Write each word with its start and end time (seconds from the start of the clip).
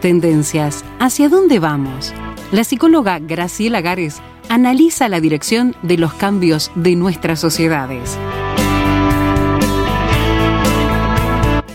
Tendencias. 0.00 0.84
¿Hacia 1.00 1.28
dónde 1.28 1.58
vamos? 1.58 2.14
La 2.52 2.62
psicóloga 2.62 3.18
Graciela 3.18 3.80
Gares 3.80 4.22
analiza 4.48 5.08
la 5.08 5.20
dirección 5.20 5.74
de 5.82 5.98
los 5.98 6.14
cambios 6.14 6.70
de 6.76 6.94
nuestras 6.94 7.40
sociedades. 7.40 8.16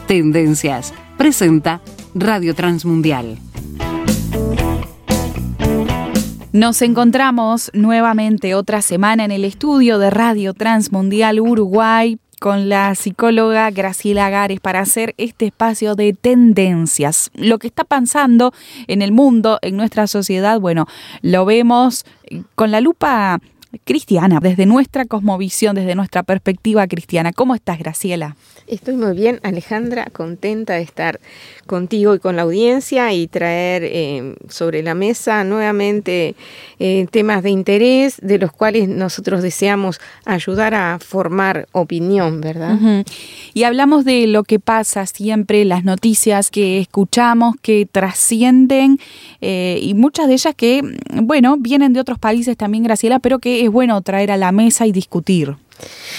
Tendencias. 0.08 0.94
Presenta 1.18 1.82
Radio 2.16 2.56
Transmundial. 2.56 3.40
Nos 6.54 6.82
encontramos 6.82 7.72
nuevamente 7.74 8.56
otra 8.56 8.82
semana 8.82 9.26
en 9.26 9.32
el 9.32 9.44
estudio 9.44 10.00
de 10.00 10.10
Radio 10.10 10.54
Transmundial 10.54 11.42
Uruguay 11.42 12.20
con 12.44 12.68
la 12.68 12.94
psicóloga 12.94 13.72
Graciela 13.72 14.30
Gares 14.30 14.60
para 14.60 14.82
hacer 14.82 15.16
este 15.18 15.46
espacio 15.46 15.96
de 15.96 16.12
tendencias. 16.12 17.32
Lo 17.34 17.58
que 17.58 17.68
está 17.68 17.86
pasando 17.86 18.52
en 18.88 19.02
el 19.02 19.14
mundo, 19.14 19.60
en 19.62 19.78
nuestra 19.78 20.08
sociedad, 20.08 20.60
bueno, 20.60 20.86
lo 21.22 21.46
vemos 21.46 22.06
con 22.56 22.70
la 22.72 22.82
lupa 22.82 23.40
cristiana, 23.84 24.40
desde 24.42 24.66
nuestra 24.66 25.06
cosmovisión, 25.06 25.76
desde 25.76 25.96
nuestra 25.96 26.24
perspectiva 26.24 26.88
cristiana. 26.88 27.34
¿Cómo 27.34 27.56
estás, 27.56 27.80
Graciela? 27.80 28.36
Estoy 28.68 28.96
muy 28.96 29.16
bien, 29.16 29.40
Alejandra, 29.44 30.08
contenta 30.12 30.74
de 30.74 30.82
estar 30.82 31.20
contigo 31.66 32.16
y 32.16 32.20
con 32.20 32.36
la 32.36 32.44
audiencia 32.44 33.12
y 33.14 33.28
traer 33.28 33.84
eh, 33.84 34.36
sobre 34.50 34.84
la 34.84 34.96
mesa 34.96 35.44
nuevamente 35.44 36.36
eh, 36.80 37.08
temas 37.12 37.44
de 37.44 37.50
interés 37.50 38.18
de 38.22 38.38
los 38.38 38.52
cuales 38.52 38.88
nosotros 38.88 39.42
deseamos 39.42 40.00
ayudar 40.26 40.74
a 40.74 41.00
formar 41.00 41.68
opinión, 41.72 42.42
¿verdad? 42.42 43.04
Y 43.54 43.64
hablamos 43.64 44.06
de 44.06 44.28
lo 44.28 44.44
que 44.44 44.60
pasa 44.60 45.06
siempre, 45.06 45.66
las 45.66 45.84
noticias 45.84 46.50
que 46.50 46.80
escuchamos, 46.80 47.56
que 47.62 47.88
trascienden 47.90 49.00
eh, 49.42 49.80
y 49.82 49.94
muchas 49.94 50.28
de 50.28 50.34
ellas 50.34 50.56
que, 50.56 50.82
bueno, 51.14 51.58
vienen 51.58 51.94
de 51.94 52.00
otros 52.00 52.20
países 52.20 52.58
también, 52.58 52.84
Graciela, 52.84 53.20
pero 53.20 53.40
que 53.40 53.63
es 53.66 53.72
bueno 53.72 54.02
traer 54.02 54.32
a 54.32 54.38
la 54.38 54.52
mesa 54.52 54.86
y 54.86 54.92
discutir. 54.92 55.56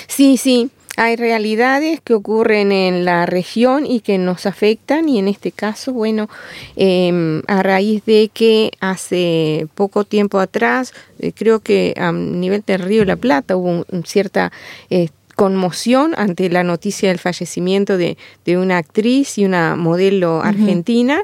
Sí, 0.06 0.36
sí. 0.36 0.70
Hay 0.96 1.16
realidades 1.16 2.00
que 2.00 2.14
ocurren 2.14 2.70
en 2.70 3.04
la 3.04 3.26
región 3.26 3.84
y 3.84 3.98
que 3.98 4.16
nos 4.16 4.46
afectan 4.46 5.08
y 5.08 5.18
en 5.18 5.26
este 5.26 5.50
caso, 5.50 5.92
bueno, 5.92 6.28
em, 6.76 7.42
a 7.48 7.64
raíz 7.64 8.04
de 8.04 8.30
que 8.32 8.70
hace 8.78 9.66
poco 9.74 10.04
tiempo 10.04 10.38
atrás, 10.38 10.92
eh, 11.18 11.32
creo 11.34 11.58
que 11.58 11.94
a 11.96 12.12
nivel 12.12 12.62
del 12.64 12.82
Río 12.82 13.00
de 13.00 13.06
la 13.06 13.16
Plata 13.16 13.56
hubo 13.56 13.84
cierta... 14.04 14.52
Eh, 14.90 15.08
conmoción 15.34 16.14
ante 16.16 16.48
la 16.48 16.62
noticia 16.62 17.08
del 17.08 17.18
fallecimiento 17.18 17.96
de, 17.98 18.16
una 18.46 18.78
actriz 18.78 19.36
y 19.36 19.44
una 19.44 19.74
modelo 19.74 20.42
argentina 20.42 21.22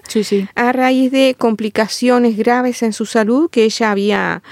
a 0.57 0.73
raíz 0.73 1.13
de 1.13 1.37
complicaciones 1.39 2.37
graves 2.37 2.83
en 2.83 2.93
su 2.93 3.07
salud 3.07 3.49
que 3.51 3.63
ella 3.63 3.93
había 3.93 4.43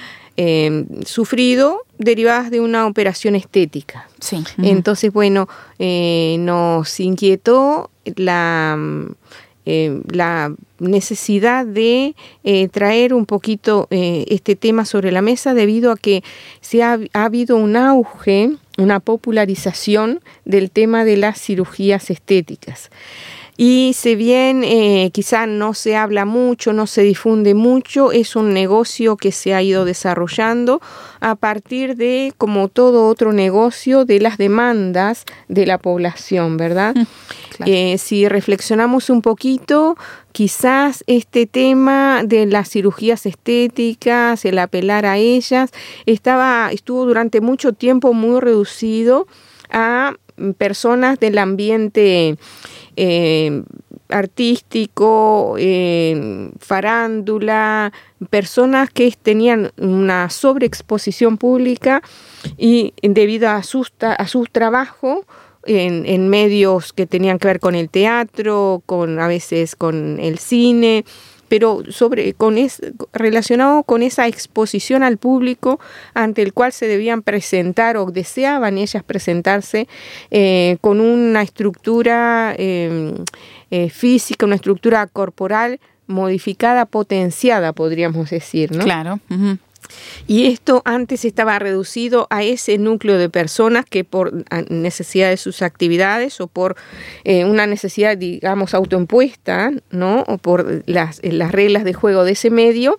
eh, 0.41 0.85
sufrido 1.05 1.83
derivadas 1.99 2.53
de 2.53 2.61
una 2.61 2.87
operación 2.87 3.35
estética. 3.35 4.09
Sí. 4.21 4.45
Entonces, 4.63 5.13
bueno, 5.13 5.49
eh, 5.81 6.37
nos 6.39 7.01
inquietó 7.01 7.91
la, 8.15 8.79
eh, 9.67 10.01
la 10.09 10.55
necesidad 10.79 11.67
de 11.67 12.15
traer 12.71 13.15
un 13.15 13.27
poquito 13.27 13.89
este 13.91 14.55
tema 14.55 14.85
sobre 14.85 15.11
la 15.11 15.23
mesa 15.23 15.55
debido 15.55 15.91
a 15.91 15.97
que 15.97 16.23
se 16.61 16.85
ha, 16.85 17.01
ha 17.15 17.25
habido 17.25 17.57
un 17.57 17.75
auge, 17.75 18.53
una 18.77 19.01
popularización 19.01 20.21
del 20.45 20.71
tema 20.71 21.05
de 21.05 21.17
las 21.17 21.41
cirugías 21.41 22.11
estéticas. 22.11 22.91
Y 23.61 23.93
si 23.95 24.15
bien 24.15 24.63
eh, 24.63 25.11
quizá 25.13 25.47
no 25.47 25.75
se 25.75 25.97
habla 25.97 26.25
mucho, 26.25 26.73
no 26.73 26.87
se 26.87 27.03
difunde 27.03 27.55
mucho, 27.55 28.13
es 28.13 28.37
un 28.37 28.55
negocio 28.55 29.17
que 29.17 29.33
se 29.33 29.53
ha 29.53 29.61
ido 29.61 29.85
desarrollando 29.85 30.81
a 31.19 31.35
partir 31.35 31.97
de, 31.97 32.33
como 32.39 32.69
todo 32.69 33.09
otro 33.09 33.33
negocio, 33.33 34.05
de 34.05 34.21
las 34.21 34.39
demandas 34.39 35.25
de 35.49 35.67
la 35.67 35.79
población, 35.79 36.57
¿verdad? 36.57 36.95
Eh, 37.67 37.99
si 37.99 38.29
reflexionamos 38.29 39.11
un 39.11 39.23
poquito, 39.23 39.97
quizás 40.31 41.03
este 41.09 41.47
tema 41.47 42.23
de 42.25 42.47
las 42.47 42.71
cirugías 42.71 43.27
estéticas, 43.27 44.45
el 44.45 44.61
apelar 44.61 45.05
a 45.05 45.17
ellas, 45.17 45.73
estaba, 46.07 46.71
estuvo 46.71 47.05
durante 47.05 47.41
mucho 47.41 47.73
tiempo 47.73 48.13
muy 48.13 48.39
reducido 48.39 49.27
a 49.69 50.15
personas 50.59 51.19
del 51.19 51.39
ambiente 51.39 52.39
eh, 53.01 53.63
artístico, 54.09 55.55
eh, 55.57 56.51
farándula, 56.59 57.93
personas 58.29 58.91
que 58.91 59.15
tenían 59.23 59.71
una 59.77 60.31
sobreexposición 60.31 61.39
pública 61.39 62.03
y 62.57 62.95
debido 63.03 63.51
a 63.51 63.63
su, 63.63 63.87
a 64.01 64.27
en, 65.65 66.07
en, 66.07 66.29
medios 66.29 66.93
que 66.93 67.07
tenían 67.07 67.39
que 67.39 67.47
ver 67.47 67.61
con 67.61 67.77
el 67.77 67.89
teatro, 67.89 68.83
con 68.85 69.21
a 69.21 69.29
veces 69.29 69.77
con 69.77 70.19
el 70.19 70.39
cine, 70.39 71.05
pero 71.49 71.83
sobre, 71.91 72.35
con 72.35 72.59
es, 72.59 72.81
relacionado 73.13 73.83
con 73.83 74.03
esa 74.03 74.27
exposición 74.27 75.03
al 75.03 75.19
público 75.19 75.81
ante 76.15 76.43
el 76.43 76.53
cual 76.53 76.73
se 76.73 76.87
debían 76.87 77.23
presentar 77.23 77.97
o 77.97 78.07
deseaban 78.07 78.79
ellas 78.79 79.03
presentarse 79.03 79.89
eh, 80.31 80.77
con 80.81 81.01
una 81.01 81.43
estructura 81.43 82.55
em, 82.57 83.15
eh, 83.71 83.91
física, 83.91 84.47
una 84.47 84.57
estructura 84.57 85.07
corporal 85.07 85.81
modificada, 86.07 86.87
potenciada, 86.87 87.73
podríamos 87.73 88.31
decir, 88.31 88.73
¿no? 88.73 88.83
Claro. 88.83 89.21
Y 90.27 90.47
esto 90.47 90.83
antes 90.85 91.25
estaba 91.25 91.59
reducido 91.59 92.27
a 92.31 92.43
ese 92.43 92.79
núcleo 92.79 93.19
de 93.19 93.29
personas 93.29 93.85
que 93.85 94.05
por 94.05 94.45
necesidad 94.71 95.31
de 95.31 95.37
sus 95.37 95.63
actividades 95.63 96.41
o 96.41 96.47
por 96.47 96.77
eh, 97.25 97.45
una 97.45 97.67
necesidad, 97.67 98.17
digamos, 98.17 98.75
autoimpuesta, 98.75 99.71
¿no? 99.91 100.25
O 100.27 100.39
por 100.39 100.83
las, 100.87 101.21
las 101.23 101.53
reglas 101.53 101.85
de 101.85 101.95
juego 101.95 102.25
de 102.25 102.33
ese 102.33 102.51
medio, 102.51 102.97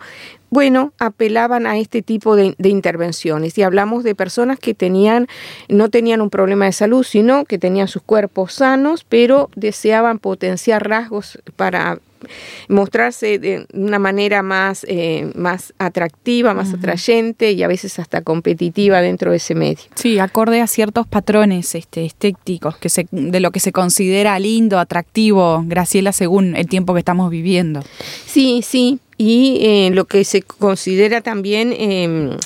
bueno, 0.50 0.94
apelaban 0.98 1.68
a 1.68 1.78
este 1.78 2.02
tipo 2.02 2.36
de, 2.36 2.56
de, 2.58 2.70
intervenciones 2.70 3.56
y 3.58 3.62
hablamos 3.62 4.04
de 4.04 4.16
personas 4.16 4.58
que 4.58 4.74
tenían, 4.74 5.28
no 5.68 5.90
tenían 5.90 6.22
un 6.22 6.32
problema 6.32 6.66
de 6.66 6.72
salud, 6.72 7.04
sino 7.04 7.46
que 7.46 7.60
tenían 7.60 7.88
sus 7.88 8.02
cuerpos 8.02 8.54
sanos, 8.54 9.06
pero 9.08 9.50
deseaban 9.56 10.18
potenciar 10.18 10.90
rasgos 10.90 11.40
para 11.56 12.00
mostrarse 12.68 13.40
de 13.40 13.66
una 13.74 14.00
manera 14.00 14.42
más, 14.42 14.86
eh, 14.88 15.32
más 15.36 15.74
atractiva, 15.78 16.54
más 16.54 16.74
atrayente 16.74 17.52
y 17.52 17.64
a 17.64 17.68
veces 17.68 18.00
hasta 18.00 18.22
competitiva 18.22 19.02
dentro 19.02 19.32
de 19.32 19.38
ese 19.38 19.56
medio. 19.56 19.86
Sí, 19.96 20.20
acorde 20.20 20.62
a 20.62 20.68
ciertos 20.68 21.08
patrones 21.08 21.76
este, 21.76 22.06
estéticos 22.06 22.78
que 22.78 22.90
se, 22.90 23.08
de 23.12 23.40
lo 23.40 23.52
que 23.52 23.60
se 23.60 23.72
considera 23.72 24.38
lindo, 24.40 24.80
atractivo, 24.80 25.64
Graciela, 25.66 26.12
según 26.12 26.56
el 26.56 26.68
tiempo 26.68 26.94
que 26.94 27.00
estamos 27.00 27.30
viviendo. 27.30 27.82
Sí, 28.26 28.62
sí, 28.64 29.00
y 29.22 29.58
eh, 29.62 29.92
lo 29.94 30.06
que 30.06 30.24
se 30.24 30.42
considera 30.42 31.20
también 31.20 31.76
em, 31.78 32.38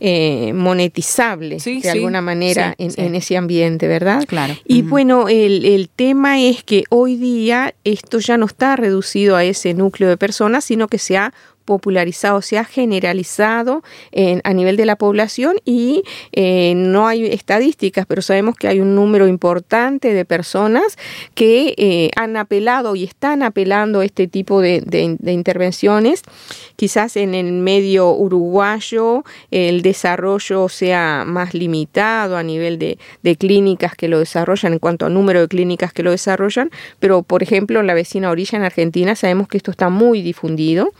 eh, 0.00 0.52
monetizable 0.52 1.56
de 1.56 1.90
alguna 1.90 2.20
manera 2.20 2.74
en, 2.76 3.14
ese 3.14 3.38
ambiente, 3.38 3.88
¿verdad? 3.88 4.26
Claro. 4.28 4.54
Y 4.66 4.82
bueno, 4.82 5.30
el, 5.30 5.64
el, 5.64 5.88
tema 5.88 6.38
es 6.38 6.62
que 6.62 6.84
hoy 6.90 7.16
día 7.16 7.74
esto 7.84 8.18
ya 8.18 8.36
no 8.36 8.44
está 8.44 8.76
reducido 8.76 9.34
a 9.34 9.44
ese 9.44 9.72
núcleo 9.72 10.10
de 10.10 10.18
personas, 10.18 10.66
sino 10.66 10.88
que 10.88 10.98
se 10.98 11.16
ha 11.16 11.32
popularizado, 11.64 12.42
se 12.42 12.58
ha 12.58 12.64
generalizado 12.64 13.82
en, 14.12 14.40
a 14.44 14.52
nivel 14.52 14.76
de 14.76 14.86
la 14.86 14.96
población 14.96 15.56
y 15.64 16.02
eh, 16.32 16.74
no 16.76 17.06
hay 17.06 17.26
estadísticas, 17.26 18.06
pero 18.06 18.22
sabemos 18.22 18.56
que 18.56 18.68
hay 18.68 18.80
un 18.80 18.94
número 18.94 19.28
importante 19.28 20.12
de 20.12 20.24
personas 20.24 20.98
que 21.34 21.74
eh, 21.76 22.10
han 22.16 22.36
apelado 22.36 22.96
y 22.96 23.04
están 23.04 23.42
apelando 23.42 24.00
a 24.00 24.04
este 24.04 24.26
tipo 24.26 24.60
de, 24.60 24.82
intervenciones. 25.26 26.22
Quizás 26.76 27.16
en 27.16 27.34
el 27.34 27.52
medio 27.52 28.10
uruguayo 28.12 29.24
el 29.50 29.82
desarrollo 29.82 30.68
sea 30.68 31.24
más 31.26 31.54
limitado 31.54 32.36
a 32.36 32.42
nivel 32.42 32.78
de, 32.78 32.98
clínicas 33.38 33.94
que 33.94 34.08
lo 34.08 34.18
desarrollan, 34.18 34.72
en 34.72 34.78
cuanto 34.80 35.06
a 35.06 35.08
número 35.08 35.40
de 35.40 35.48
clínicas 35.48 35.92
que 35.92 36.02
lo 36.02 36.10
desarrollan, 36.10 36.70
pero 36.98 37.22
por 37.22 37.42
ejemplo 37.42 37.80
en 37.80 37.86
la 37.86 37.94
vecina 37.94 38.30
orilla 38.30 38.58
en 38.58 38.64
Argentina 38.64 39.14
sabemos 39.14 39.48
que 39.48 39.56
esto 39.56 39.70
está 39.70 39.88
muy 39.88 40.20
difundido. 40.22 40.92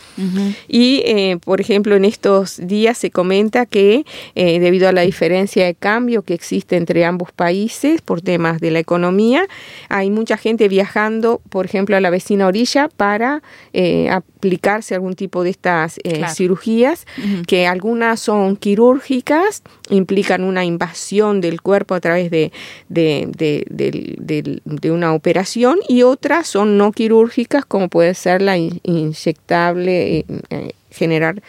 Y, 0.69 1.03
eh, 1.05 1.39
por 1.45 1.61
ejemplo, 1.61 1.97
en 1.97 2.05
estos 2.05 2.59
días 2.63 2.99
se 2.99 3.11
comenta 3.11 3.67
que 3.67 4.05
eh, 4.35 4.61
debido 4.61 4.89
a 4.89 4.93
la 4.93 5.03
diferencia 5.03 5.65
de 5.65 5.75
cambio 5.75 6.23
que 6.23 6.35
existe 6.35 6.77
entre 6.77 7.05
ambos 7.05 7.33
países 7.33 8.01
por 8.03 8.21
temas 8.21 8.61
de 8.61 8.71
la 8.71 8.79
economía, 8.79 9.47
hay 9.89 10.11
mucha 10.11 10.37
gente 10.37 10.69
viajando, 10.69 11.41
por 11.49 11.67
ejemplo, 11.67 11.97
a 11.97 12.01
la 12.01 12.11
vecina 12.11 12.47
orilla 12.47 12.89
para 12.89 13.43
eh, 13.73 14.11
aplicarse 14.41 14.95
algún 14.95 15.15
tipo 15.15 15.45
de 15.45 15.51
estas 15.51 15.99
eh, 16.03 16.25
cirugías, 16.35 17.07
que 17.47 17.67
algunas 17.67 18.21
son 18.21 18.57
quirúrgicas, 18.57 19.63
implican 19.91 20.45
una 20.45 20.65
invasión 20.65 21.43
del 21.43 21.61
cuerpo 21.61 21.95
a 21.95 22.01
través 22.01 22.31
de, 22.31 22.53
de, 22.89 24.91
una 24.91 25.13
operación, 25.13 25.79
y 25.89 26.05
otras 26.05 26.47
son 26.47 26.79
no 26.79 26.93
quirúrgicas, 26.93 27.67
como 27.67 27.89
puede 27.89 28.15
ser 28.15 28.41
la 28.41 28.57
inyectable. 28.57 30.25
Eh, 30.49 30.73
generar 30.91 31.43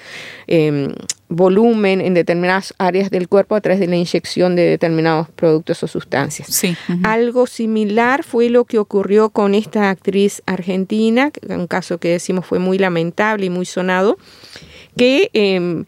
em, 0.47 0.93
volumen 1.29 2.01
en 2.01 2.13
determinadas 2.13 2.73
áreas 2.77 3.09
del 3.09 3.27
cuerpo 3.27 3.55
a 3.55 3.61
través 3.61 3.79
de 3.79 3.87
la 3.87 3.95
inyección 3.95 4.55
de 4.55 4.63
determinados 4.63 5.29
productos 5.29 5.81
o 5.83 5.87
sustancias. 5.87 6.63
Algo 7.03 7.47
similar 7.47 8.23
fue 8.23 8.49
lo 8.49 8.65
que 8.65 8.79
ocurrió 8.79 9.29
con 9.29 9.55
esta 9.55 9.89
actriz 9.89 10.43
argentina, 10.45 11.31
un 11.47 11.67
caso 11.67 11.97
que 11.99 12.09
decimos 12.09 12.45
fue 12.45 12.59
muy 12.59 12.77
lamentable 12.77 13.45
y 13.45 13.49
muy 13.49 13.65
sonado, 13.65 14.17
que 14.97 15.29
em, 15.33 15.85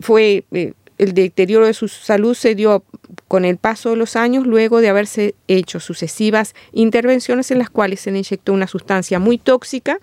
fue 0.00 0.44
eh, 0.52 0.72
el 1.00 1.14
deterioro 1.14 1.66
de 1.66 1.74
su 1.74 1.88
salud 1.88 2.34
se 2.34 2.54
dio 2.54 2.84
con 3.26 3.44
el 3.44 3.56
paso 3.56 3.90
de 3.90 3.96
los 3.96 4.16
años 4.16 4.46
luego 4.46 4.80
de 4.80 4.88
haberse 4.88 5.34
hecho 5.48 5.80
sucesivas 5.80 6.54
intervenciones 6.72 7.50
en 7.50 7.58
las 7.58 7.70
cuales 7.70 8.00
se 8.00 8.10
le 8.10 8.18
inyectó 8.18 8.52
una 8.52 8.66
sustancia 8.66 9.18
muy 9.18 9.38
tóxica 9.38 9.98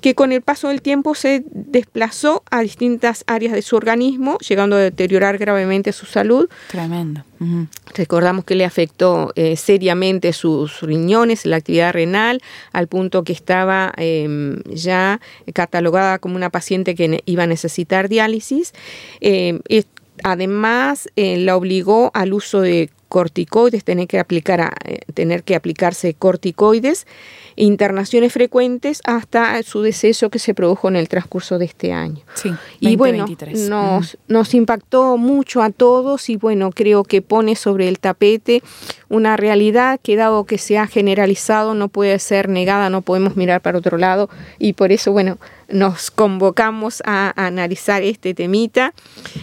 que 0.00 0.14
con 0.14 0.32
el 0.32 0.42
paso 0.42 0.68
del 0.68 0.82
tiempo 0.82 1.14
se 1.14 1.44
desplazó 1.46 2.42
a 2.50 2.60
distintas 2.60 3.24
áreas 3.28 3.52
de 3.52 3.62
su 3.62 3.76
organismo, 3.76 4.38
llegando 4.38 4.76
a 4.76 4.80
deteriorar 4.80 5.38
gravemente 5.38 5.92
su 5.92 6.06
salud. 6.06 6.48
Tremendo. 6.68 7.22
Recordamos 7.94 8.44
que 8.44 8.54
le 8.54 8.64
afectó 8.64 9.32
eh, 9.34 9.56
seriamente 9.56 10.32
sus 10.32 10.80
riñones, 10.80 11.44
la 11.44 11.56
actividad 11.56 11.92
renal, 11.92 12.40
al 12.72 12.86
punto 12.86 13.24
que 13.24 13.32
estaba 13.32 13.92
em, 13.96 14.62
ya 14.64 15.20
catalogada 15.52 16.18
como 16.18 16.36
una 16.36 16.50
paciente 16.50 16.94
que 16.94 17.22
iba 17.26 17.42
a 17.42 17.46
necesitar 17.46 18.08
diálisis. 18.08 18.72
Em, 19.20 19.58
además, 20.22 21.08
eh, 21.16 21.36
la 21.38 21.56
obligó 21.56 22.10
al 22.14 22.32
uso 22.32 22.60
de 22.60 22.90
corticoides, 23.08 23.84
tener 23.84 24.08
que, 24.08 24.18
aplicar 24.18 24.74
eh, 24.86 25.00
tener 25.12 25.42
que 25.42 25.54
aplicarse 25.54 26.14
corticoides 26.14 27.06
internaciones 27.56 28.32
frecuentes 28.32 29.02
hasta 29.04 29.62
su 29.62 29.82
deceso 29.82 30.30
que 30.30 30.38
se 30.38 30.54
produjo 30.54 30.88
en 30.88 30.96
el 30.96 31.08
transcurso 31.08 31.58
de 31.58 31.66
este 31.66 31.92
año. 31.92 32.22
y 32.80 32.96
bueno, 32.96 33.26
nos, 33.68 34.16
nos 34.28 34.54
impactó 34.54 35.18
mucho 35.18 35.60
a 35.62 35.68
todos 35.68 36.30
y 36.30 36.36
bueno, 36.36 36.70
creo 36.70 37.04
que 37.04 37.20
pone 37.20 37.54
sobre 37.54 37.88
el 37.88 37.98
tapete 37.98 38.62
una 39.10 39.36
realidad 39.36 40.00
que 40.02 40.16
dado 40.16 40.44
que 40.44 40.56
se 40.56 40.78
ha 40.78 40.86
generalizado 40.86 41.74
no 41.74 41.88
puede 41.88 42.18
ser 42.18 42.48
negada, 42.48 42.88
no 42.88 43.02
podemos 43.02 43.36
mirar 43.36 43.60
para 43.60 43.76
otro 43.76 43.98
lado 43.98 44.30
y 44.58 44.72
por 44.72 44.90
eso, 44.90 45.12
bueno, 45.12 45.36
nos 45.68 46.10
convocamos 46.10 47.02
a, 47.04 47.32
analizar 47.36 48.02
este 48.02 48.34
temita 48.34 48.94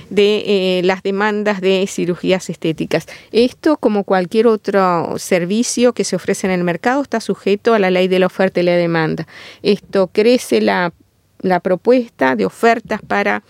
de 0.10 0.44
eh, 0.46 0.82
las 0.84 1.04
demandas 1.04 1.62
de 1.62 1.86
cirugías 1.88 2.50
estéticas. 2.50 3.08
Esto, 3.32 3.78
como 3.78 4.04
cualquier 4.04 4.48
otro 4.48 5.18
servicio 5.18 5.94
que 5.94 6.04
se 6.04 6.16
ofrece 6.16 6.48
en 6.48 6.54
el 6.54 6.64
mercado, 6.64 7.02
está 7.02 7.20
sujeto 7.20 7.74
a 7.74 7.80
la 7.80 7.90
ley 7.90 8.08
de 8.08 8.20
la 8.20 8.28
oferta 8.28 8.60
y 8.60 8.64
la 8.64 8.74
demanda. 8.74 9.28
Esto 9.64 10.10
crece 10.12 10.62
la, 10.62 10.94
la 11.42 11.60
propuesta 11.60 12.36
de 12.36 12.46
ofertas 12.46 13.02
para 13.02 13.44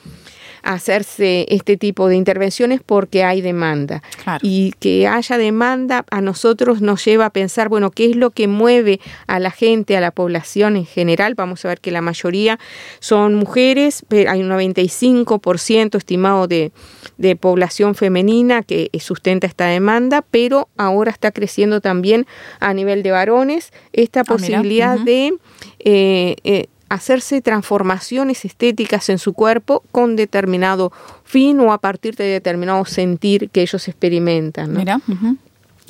hacerse 0.63 1.45
este 1.49 1.77
tipo 1.77 2.07
de 2.07 2.15
intervenciones 2.15 2.81
porque 2.85 3.23
hay 3.23 3.41
demanda. 3.41 4.01
Y 4.41 4.73
que 4.79 5.07
haya 5.07 5.37
demanda 5.37 6.05
a 6.09 6.21
nosotros 6.21 6.81
nos 6.81 7.03
lleva 7.03 7.25
a 7.25 7.29
pensar, 7.31 7.69
bueno, 7.69 7.91
¿qué 7.91 8.05
es 8.05 8.15
lo 8.15 8.31
que 8.31 8.47
mueve 8.47 8.99
a 9.27 9.39
la 9.39 9.51
gente, 9.51 9.97
a 9.97 10.01
la 10.01 10.11
población 10.11 10.75
en 10.75 10.85
general? 10.85 11.35
Vamos 11.35 11.65
a 11.65 11.69
ver 11.69 11.79
que 11.79 11.91
la 11.91 12.01
mayoría 12.01 12.59
son 12.99 13.35
mujeres, 13.35 14.05
hay 14.11 14.41
un 14.41 14.49
95% 14.49 15.97
estimado 15.97 16.47
de, 16.47 16.71
de 17.17 17.35
población 17.35 17.95
femenina 17.95 18.63
que 18.63 18.89
sustenta 18.99 19.47
esta 19.47 19.65
demanda, 19.65 20.23
pero 20.29 20.69
ahora 20.77 21.11
está 21.11 21.31
creciendo 21.31 21.81
también 21.81 22.25
a 22.59 22.73
nivel 22.73 23.03
de 23.03 23.11
varones 23.11 23.71
esta 23.93 24.21
ah, 24.21 24.25
posibilidad 24.25 24.99
de... 24.99 25.33
Eh, 25.79 26.35
eh, 26.43 26.67
hacerse 26.89 27.41
transformaciones 27.41 28.45
estéticas 28.45 29.09
en 29.09 29.19
su 29.19 29.33
cuerpo 29.33 29.83
con 29.91 30.15
determinado 30.15 30.91
fin 31.23 31.59
o 31.59 31.71
a 31.71 31.77
partir 31.77 32.15
de 32.15 32.25
determinado 32.25 32.83
sentir 32.85 33.49
que 33.49 33.61
ellos 33.61 33.87
experimentan. 33.87 34.73
Mira, 34.73 34.99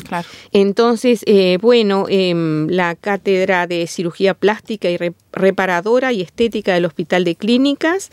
Claro. 0.07 0.27
Entonces, 0.51 1.23
eh, 1.25 1.57
bueno, 1.61 2.05
em, 2.07 2.67
la 2.69 2.95
cátedra 2.95 3.67
de 3.67 3.85
cirugía 3.87 4.33
plástica 4.33 4.89
y 4.89 4.97
reparadora 5.31 6.13
y 6.13 6.21
estética 6.21 6.73
del 6.73 6.85
Hospital 6.85 7.23
de 7.23 7.35
Clínicas, 7.35 8.09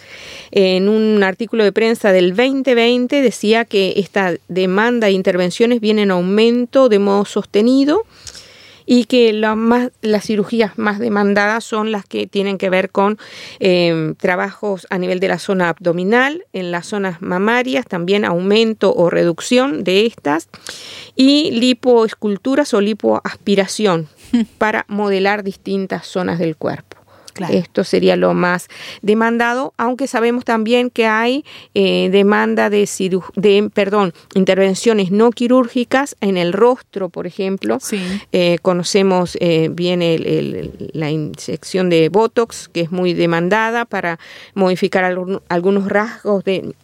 en 0.51 0.89
un 0.89 1.23
artículo 1.23 1.65
de 1.65 1.73
prensa 1.73 2.13
del 2.13 2.35
2020, 2.35 3.23
decía 3.23 3.65
que 3.65 3.95
esta 3.97 4.35
demanda 4.49 5.07
de 5.07 5.13
intervenciones 5.13 5.81
viene 5.81 6.03
en 6.03 6.11
aumento 6.11 6.89
de 6.89 6.99
modo 6.99 7.25
sostenido 7.25 8.03
y 8.87 9.05
que 9.05 9.33
más, 9.57 9.91
las 10.01 10.25
cirugías 10.25 10.79
más 10.79 10.99
demandadas 10.99 11.65
son 11.65 11.93
las 11.93 12.07
que 12.07 12.27
tienen 12.27 12.57
que 12.57 12.71
ver 12.71 12.91
con 12.91 13.19
em, 13.59 14.15
trabajos 14.15 14.87
a 14.91 14.99
nivel 14.99 15.21
de 15.21 15.29
la 15.29 15.39
zona 15.39 15.69
abdominal, 15.69 16.45
en 16.53 16.71
las 16.71 16.87
zonas 16.87 17.21
mamarias, 17.21 17.85
también 17.87 18.25
aumento 18.25 18.95
o 18.95 19.11
reducción 19.11 19.85
de 19.85 20.07
estas, 20.07 20.49
y 21.17 21.51
lipoesculturas 21.51 22.73
o 22.73 22.81
lipoaspiración 22.81 24.09
para 24.59 24.85
modelar 24.89 25.43
distintas 25.43 26.07
zonas 26.07 26.39
del 26.39 26.57
cuerpo. 26.57 26.96
Esto 27.51 27.85
sería 27.85 28.17
lo 28.17 28.35
más 28.35 28.69
demandado, 29.03 29.75
aunque 29.77 30.07
sabemos 30.07 30.45
también 30.45 30.91
que 30.91 31.07
hay 31.07 31.45
eh, 31.75 32.09
demanda 32.11 32.71
de, 32.71 32.89
de, 33.37 33.71
perdón, 33.73 34.13
intervenciones 34.35 35.11
no 35.11 35.31
quirúrgicas 35.31 36.17
en 36.21 36.37
el 36.37 36.53
rostro, 36.53 37.09
por 37.09 37.27
ejemplo. 37.27 37.79
Eh, 38.33 38.59
conocemos 38.63 39.37
eh, 39.41 39.69
bien 39.71 40.01
la 40.93 41.11
inyección 41.11 41.91
de 41.91 42.09
Botox, 42.09 42.69
que 42.69 42.83
es 42.83 42.93
muy 42.93 43.15
demandada 43.15 43.85
para 43.85 44.19
modificar 44.55 45.05
algunos 45.05 45.89
rasgos 45.89 46.45
del, 46.45 46.75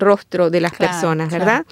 rostro 0.00 0.50
de 0.50 0.60
las 0.60 0.72
personas, 0.72 1.30
¿verdad? 1.30 1.64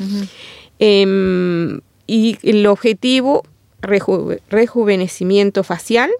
Em, 0.78 1.80
y 2.06 2.38
el 2.42 2.66
objetivo, 2.66 3.44
rejuvenecimiento 3.80 5.64
facial, 5.64 6.10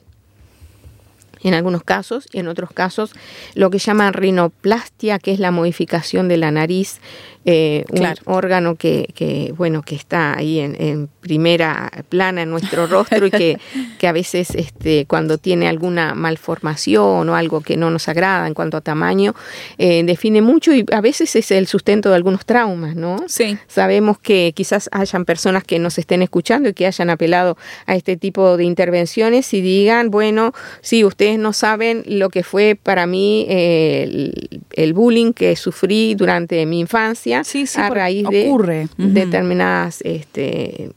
en 1.49 1.55
algunos 1.55 1.83
casos, 1.83 2.29
y 2.33 2.39
en 2.39 2.49
otros 2.49 2.71
casos 2.71 3.13
lo 3.55 3.71
que 3.71 3.79
llaman 3.79 4.13
rinoplastia, 4.13 5.19
que 5.19 5.33
es 5.33 5.39
la 5.39 5.51
modificación 5.51 6.29
de 6.29 6.37
la 6.37 6.51
nariz 6.51 7.01
eh, 7.45 7.85
un 7.91 8.07
órgano 8.27 8.77
que, 8.77 9.53
bueno, 9.57 9.83
que 9.83 9.97
está 9.97 10.37
ahí 10.37 10.61
en, 10.61 11.09
primera 11.21 11.91
plana 12.09 12.43
en 12.43 12.51
nuestro 12.51 12.89
rostro 12.89 13.27
y 13.27 13.31
que, 13.31 13.59
que 13.99 14.09
a 14.09 14.13
veces 14.13 14.51
este, 14.57 15.07
cuando 15.07 15.39
tiene 15.39 15.69
alguna 15.69 16.15
malformación 16.15 17.29
o 17.29 17.37
algo 17.37 17.61
que 17.61 17.77
no 17.77 17.91
nos 17.91 18.09
agrada 18.09 18.49
en 18.49 18.55
cuanto 18.55 18.77
a 18.77 18.81
tamaño, 18.81 19.35
eh, 19.79 20.03
define 20.05 20.43
mucho 20.43 20.75
y 20.75 20.85
a 20.93 21.01
veces 21.01 21.37
es 21.37 21.53
el 21.53 21.69
sustento 21.69 22.11
de 22.11 22.17
algunos 22.17 22.45
traumas, 22.45 22.97
¿no? 22.97 23.25
Sí. 23.29 23.57
Sabemos 23.69 24.19
que 24.19 24.53
quizás 24.55 24.89
hayan 24.93 25.25
personas 25.25 25.63
que 25.63 25.79
nos 25.79 25.97
estén 25.99 26.23
escuchando 26.23 26.69
y 26.69 26.75
que 26.75 26.87
hayan 26.87 27.09
apelado 27.09 27.57
a 27.87 27.95
este 27.95 28.17
tipo 28.17 28.57
de 28.57 28.65
intervenciones 28.65 29.55
y 29.55 29.61
digan, 29.61 30.11
bueno, 30.11 30.53
sí, 30.81 31.05
ustedes 31.05 31.39
no 31.39 31.53
saben 31.53 32.03
lo 32.07 32.31
que 32.31 32.43
fue 32.43 32.77
para 32.81 33.07
mí 33.07 33.47
eh, 33.49 34.33
el 34.73 34.93
bullying 34.93 35.33
que 35.33 35.55
sufrí 35.55 36.15
durante 36.17 36.67
mi 36.67 36.81
infancia 36.81 37.32
a 37.35 37.91
raíz 37.91 38.27
de 38.29 38.89
determinadas 38.97 40.01
este, 40.03 40.91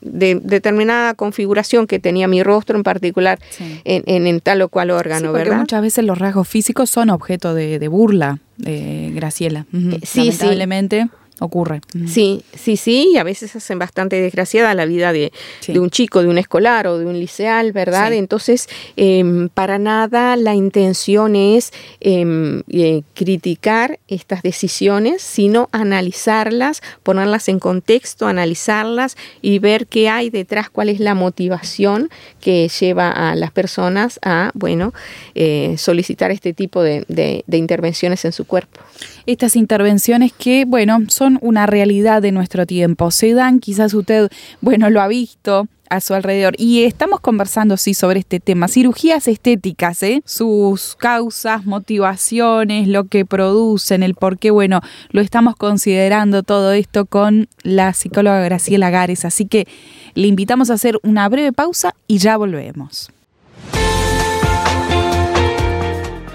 de 0.00 0.40
determinada 0.42 1.14
configuración 1.14 1.86
que 1.86 1.98
tenía 1.98 2.28
mi 2.28 2.42
rostro 2.42 2.76
en 2.76 2.82
particular 2.82 3.38
en, 3.84 4.40
tal 4.40 4.62
o 4.62 4.68
cual 4.68 4.90
órgano, 4.90 5.32
porque 5.32 5.50
Muchas 5.50 5.82
veces 5.82 6.04
los 6.04 6.18
rasgos 6.18 6.48
físicos 6.48 6.90
son 6.90 7.10
objeto 7.10 7.54
de, 7.54 7.88
burla, 7.88 8.38
de 8.56 9.10
Graciela. 9.14 9.66
Sí, 10.02 10.26
Lamentablemente 10.26 11.08
ocurre. 11.40 11.80
Sí, 12.06 12.44
sí, 12.54 12.76
sí, 12.76 13.10
y 13.12 13.16
a 13.16 13.24
veces 13.24 13.54
hacen 13.56 13.78
bastante 13.78 14.20
desgraciada 14.20 14.72
la 14.74 14.86
vida 14.86 15.12
de, 15.12 15.32
un 15.74 15.90
chico, 15.90 16.22
de 16.22 16.28
un 16.28 16.38
escolar 16.38 16.86
o 16.86 16.98
de 16.98 17.06
un 17.06 17.18
liceal, 17.18 17.72
¿verdad? 17.72 18.12
Entonces, 18.12 18.68
em, 18.96 19.48
para 19.48 19.78
nada 19.78 20.36
la 20.36 20.54
intención 20.54 21.34
es 21.34 21.72
em, 22.00 22.62
eh, 22.68 23.02
criticar 23.14 23.98
estas 24.06 24.42
decisiones, 24.42 25.22
sino 25.22 25.68
analizarlas, 25.72 26.82
ponerlas 27.02 27.48
en 27.48 27.58
contexto, 27.58 28.26
analizarlas 28.26 29.16
y 29.42 29.58
ver 29.58 29.86
qué 29.86 30.08
hay 30.08 30.30
detrás, 30.30 30.70
cuál 30.70 30.88
es 30.88 31.00
la 31.00 31.14
motivación 31.14 32.10
que 32.40 32.68
lleva 32.68 33.10
a 33.10 33.34
las 33.34 33.50
personas 33.50 34.20
a, 34.22 34.52
bueno, 34.54 34.92
eh, 35.34 35.74
solicitar 35.78 36.30
este 36.30 36.52
tipo 36.52 36.82
de, 36.82 37.04
de 37.08 37.56
intervenciones 37.56 38.24
en 38.24 38.32
su 38.32 38.44
cuerpo. 38.44 38.80
Estas 39.26 39.56
intervenciones 39.56 40.32
que, 40.32 40.64
bueno, 40.64 40.98
son 41.08 41.23
una 41.40 41.66
realidad 41.66 42.22
de 42.22 42.32
nuestro 42.32 42.66
tiempo. 42.66 43.10
Se 43.10 43.34
dan, 43.34 43.60
quizás 43.60 43.94
usted, 43.94 44.30
bueno, 44.60 44.90
lo 44.90 45.00
ha 45.00 45.08
visto 45.08 45.68
a 45.90 46.00
su 46.00 46.14
alrededor. 46.14 46.54
Y 46.58 46.84
estamos 46.84 47.20
conversando, 47.20 47.76
sí, 47.76 47.94
sobre 47.94 48.20
este 48.20 48.40
tema. 48.40 48.68
Cirugías 48.68 49.28
estéticas, 49.28 50.02
¿eh? 50.02 50.22
Sus 50.24 50.96
causas, 50.96 51.66
motivaciones, 51.66 52.88
lo 52.88 53.04
que 53.04 53.24
producen, 53.24 54.02
el 54.02 54.14
por 54.14 54.38
qué, 54.38 54.50
bueno, 54.50 54.80
lo 55.10 55.20
estamos 55.20 55.56
considerando 55.56 56.42
todo 56.42 56.72
esto 56.72 57.06
con 57.06 57.48
la 57.62 57.92
psicóloga 57.92 58.40
Graciela 58.40 58.90
Gares. 58.90 59.24
Así 59.24 59.46
que 59.46 59.66
le 60.14 60.28
invitamos 60.28 60.70
a 60.70 60.74
hacer 60.74 60.98
una 61.02 61.28
breve 61.28 61.52
pausa 61.52 61.94
y 62.06 62.18
ya 62.18 62.36
volvemos. 62.36 63.10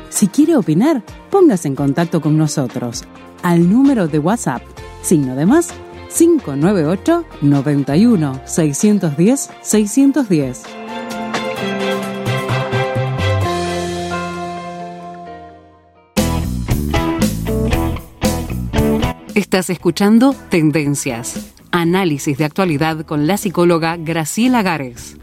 Si 0.09 0.27
quiere 0.27 0.55
opinar, 0.55 1.03
póngase 1.29 1.67
en 1.67 1.75
contacto 1.75 2.19
con 2.19 2.37
nosotros 2.37 3.05
al 3.43 3.69
número 3.69 4.07
de 4.07 4.19
WhatsApp, 4.19 4.61
signo 5.01 5.35
de 5.35 5.45
más 5.45 5.69
598 6.15 7.25
91 7.41 8.41
610 8.45 9.49
610. 9.61 10.63
Estás 19.35 19.69
escuchando 19.69 20.35
Tendencias, 20.49 21.53
análisis 21.71 22.37
de 22.37 22.45
actualidad 22.45 23.05
con 23.05 23.25
la 23.25 23.37
psicóloga 23.37 23.95
Graciela 23.97 24.61
Gares. 24.61 25.17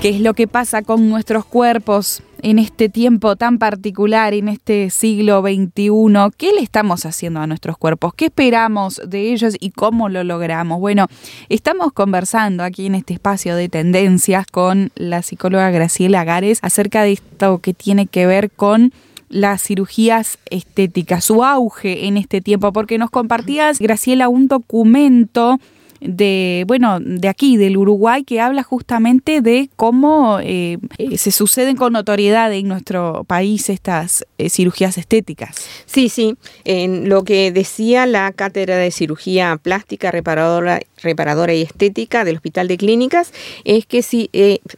¿Qué 0.00 0.10
es 0.10 0.20
lo 0.20 0.34
que 0.34 0.46
pasa 0.46 0.82
con 0.82 1.08
nuestros 1.08 1.46
cuerpos? 1.46 2.22
En 2.44 2.58
este 2.58 2.90
tiempo 2.90 3.36
tan 3.36 3.58
particular, 3.58 4.34
en 4.34 4.48
este 4.48 4.90
siglo 4.90 5.40
XXI, 5.40 6.30
¿qué 6.36 6.52
le 6.52 6.60
estamos 6.60 7.06
haciendo 7.06 7.40
a 7.40 7.46
nuestros 7.46 7.78
cuerpos? 7.78 8.12
¿Qué 8.12 8.26
esperamos 8.26 9.00
de 9.06 9.32
ellos 9.32 9.56
y 9.58 9.70
cómo 9.70 10.10
lo 10.10 10.22
logramos? 10.24 10.78
Bueno, 10.78 11.06
estamos 11.48 11.94
conversando 11.94 12.62
aquí 12.62 12.84
en 12.84 12.96
este 12.96 13.14
espacio 13.14 13.56
de 13.56 13.70
tendencias 13.70 14.46
con 14.46 14.92
la 14.94 15.22
psicóloga 15.22 15.70
Graciela 15.70 16.22
Gares 16.24 16.58
acerca 16.60 17.02
de 17.02 17.12
esto 17.12 17.60
que 17.60 17.72
tiene 17.72 18.06
que 18.06 18.26
ver 18.26 18.50
con 18.50 18.92
las 19.30 19.62
cirugías 19.62 20.38
estéticas, 20.50 21.24
su 21.24 21.44
auge 21.44 22.06
en 22.06 22.18
este 22.18 22.42
tiempo, 22.42 22.74
porque 22.74 22.98
nos 22.98 23.08
compartías, 23.08 23.78
Graciela, 23.78 24.28
un 24.28 24.48
documento 24.48 25.58
de, 26.04 26.64
bueno, 26.66 26.98
de 27.00 27.28
aquí, 27.28 27.56
del 27.56 27.76
Uruguay, 27.76 28.24
que 28.24 28.40
habla 28.40 28.62
justamente 28.62 29.40
de 29.40 29.70
cómo 29.76 30.38
eh, 30.40 30.78
eh, 30.98 31.18
se 31.18 31.30
suceden 31.30 31.76
con 31.76 31.94
notoriedad 31.94 32.52
en 32.52 32.68
nuestro 32.68 33.24
país 33.24 33.70
estas 33.70 34.26
eh, 34.38 34.50
cirugías 34.50 34.98
estéticas. 34.98 35.56
Sí, 35.86 36.08
sí. 36.08 36.36
En 36.64 37.08
lo 37.08 37.24
que 37.24 37.50
decía 37.52 38.06
la 38.06 38.30
cátedra 38.32 38.76
de 38.76 38.90
cirugía 38.90 39.58
plástica, 39.60 40.10
reparadora, 40.10 40.80
reparadora 41.02 41.54
y 41.54 41.62
estética 41.62 42.24
del 42.24 42.36
Hospital 42.36 42.68
de 42.68 42.76
Clínicas 42.76 43.32
es 43.64 43.86
que 43.86 44.02
sí 44.02 44.30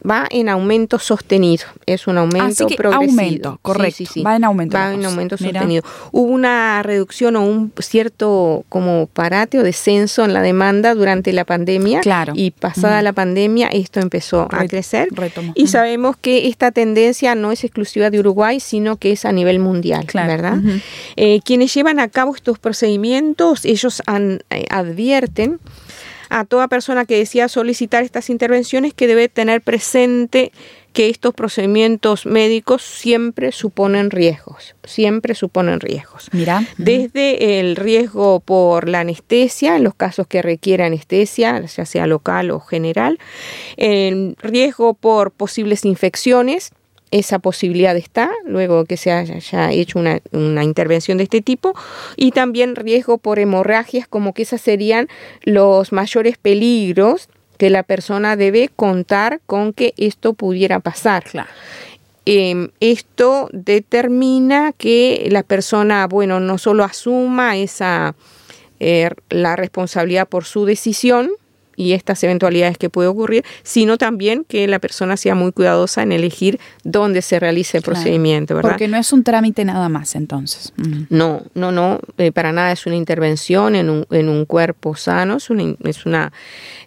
va 0.09 0.27
en 0.29 0.49
aumento 0.49 0.97
sostenido. 0.99 1.65
Es 1.85 2.07
un 2.07 2.17
aumento 2.17 2.67
progresivo. 2.67 3.19
Aumento, 3.19 3.59
correcto. 3.61 4.23
Va 4.25 4.35
en 4.35 4.43
aumento. 4.45 4.77
Va 4.77 4.93
en 4.93 5.05
aumento 5.05 5.37
sostenido. 5.37 5.83
Hubo 6.11 6.31
una 6.31 6.81
reducción 6.83 7.35
o 7.35 7.43
un 7.43 7.71
cierto 7.79 8.65
como 8.69 9.07
parate 9.07 9.59
o 9.59 9.63
descenso 9.63 10.23
en 10.23 10.33
la 10.33 10.41
demanda 10.41 10.95
durante 10.95 11.16
la 11.25 11.45
pandemia. 11.45 12.01
Claro. 12.01 12.33
Y 12.35 12.51
pasada 12.51 13.01
la 13.01 13.13
pandemia 13.13 13.67
esto 13.67 13.99
empezó 13.99 14.47
a 14.51 14.65
crecer. 14.67 15.09
Y 15.55 15.67
sabemos 15.67 16.15
que 16.17 16.47
esta 16.47 16.71
tendencia 16.71 17.35
no 17.35 17.51
es 17.51 17.63
exclusiva 17.63 18.09
de 18.09 18.19
Uruguay, 18.19 18.59
sino 18.59 18.97
que 18.97 19.11
es 19.11 19.25
a 19.25 19.31
nivel 19.31 19.59
mundial, 19.59 20.05
¿verdad? 20.13 20.57
Eh, 21.15 21.41
quienes 21.43 21.73
llevan 21.73 21.99
a 21.99 22.07
cabo 22.07 22.35
estos 22.35 22.59
procedimientos, 22.59 23.65
ellos 23.65 24.01
eh, 24.07 24.65
advierten 24.69 25.59
a 26.29 26.45
toda 26.45 26.67
persona 26.67 27.05
que 27.05 27.17
desea 27.17 27.47
solicitar 27.47 28.03
estas 28.03 28.29
intervenciones 28.29 28.93
que 28.93 29.07
debe 29.07 29.29
tener 29.29 29.61
presente 29.61 30.51
que 30.97 31.09
estos 31.09 31.35
procedimientos 31.35 32.25
médicos 32.25 32.81
siempre 32.81 33.51
suponen 33.51 34.09
riesgos, 34.09 34.73
siempre 34.83 35.35
suponen 35.35 35.79
riesgos. 35.79 36.27
Mira. 36.31 36.65
Desde 36.79 37.59
el 37.59 37.75
riesgo 37.75 38.39
por 38.39 38.89
la 38.89 39.01
anestesia, 39.01 39.75
en 39.75 39.83
los 39.83 39.93
casos 39.93 40.25
que 40.25 40.41
requiere 40.41 40.85
anestesia, 40.85 41.63
ya 41.63 41.85
sea 41.85 42.07
local 42.07 42.49
o 42.49 42.59
general, 42.61 43.19
el 43.75 44.35
riesgo 44.41 44.95
por 44.95 45.29
posibles 45.29 45.85
infecciones, 45.85 46.71
esa 47.11 47.37
posibilidad 47.37 47.95
está 47.95 48.31
luego 48.43 48.85
que 48.85 48.97
se 48.97 49.11
haya 49.11 49.71
hecho 49.71 49.99
una, 49.99 50.19
una, 50.31 50.63
intervención 50.63 51.19
de 51.19 51.25
este 51.25 51.41
tipo 51.41 51.75
y 52.15 52.31
también 52.31 52.75
riesgo 52.75 53.19
por 53.19 53.37
hemorragias 53.37 54.07
como 54.07 54.33
que 54.33 54.41
esas 54.41 54.61
serían 54.61 55.07
los 55.43 55.91
mayores 55.91 56.39
peligros 56.39 57.29
que 57.57 57.69
la 57.69 57.83
persona 57.83 58.35
debe 58.35 58.69
contar 58.69 59.41
con 59.45 59.73
que 59.73 59.93
esto 59.97 60.33
pudiera 60.33 60.79
pasar. 60.79 61.23
Em, 62.25 62.69
esto 62.79 63.49
determina 63.53 64.73
que 64.73 65.27
la 65.31 65.43
persona, 65.43 66.07
bueno, 66.07 66.39
no 66.39 66.57
solo 66.57 66.83
asuma 66.83 67.57
esa 67.57 68.15
eh, 68.79 69.09
la 69.29 69.55
responsabilidad 69.55 70.27
por 70.27 70.45
su 70.45 70.65
decisión, 70.65 71.31
y 71.77 71.93
estas 71.93 72.21
eventualidades 72.23 72.77
que 72.77 72.89
puede 72.89 73.07
ocurrir, 73.07 73.45
sino 73.63 73.97
también 73.97 74.43
que 74.43 74.67
la 74.67 74.79
persona 74.79 75.15
sea 75.15 75.35
muy 75.35 75.51
cuidadosa 75.51 76.01
en 76.01 76.11
elegir 76.11 76.59
dónde 76.83 77.21
se 77.21 77.39
realice 77.39 77.77
el 77.77 77.83
procedimiento, 77.83 78.55
¿verdad? 78.55 78.71
Porque 78.71 78.87
no 78.87 78.97
es 78.97 79.13
un 79.13 79.23
trámite 79.23 79.63
nada 79.63 79.87
más, 79.87 80.15
entonces. 80.15 80.73
No, 81.09 81.43
no, 81.53 81.71
no, 81.71 81.99
eh, 82.17 82.31
para 82.31 82.51
nada 82.51 82.71
es 82.71 82.85
una 82.87 82.95
intervención 82.95 83.75
en 83.75 83.91
un, 83.91 84.07
en 84.09 84.27
un 84.27 84.45
cuerpo 84.45 84.95
sano, 84.95 85.37
es 85.37 85.49
una, 85.51 85.75
es 85.83 86.05
una 86.07 86.33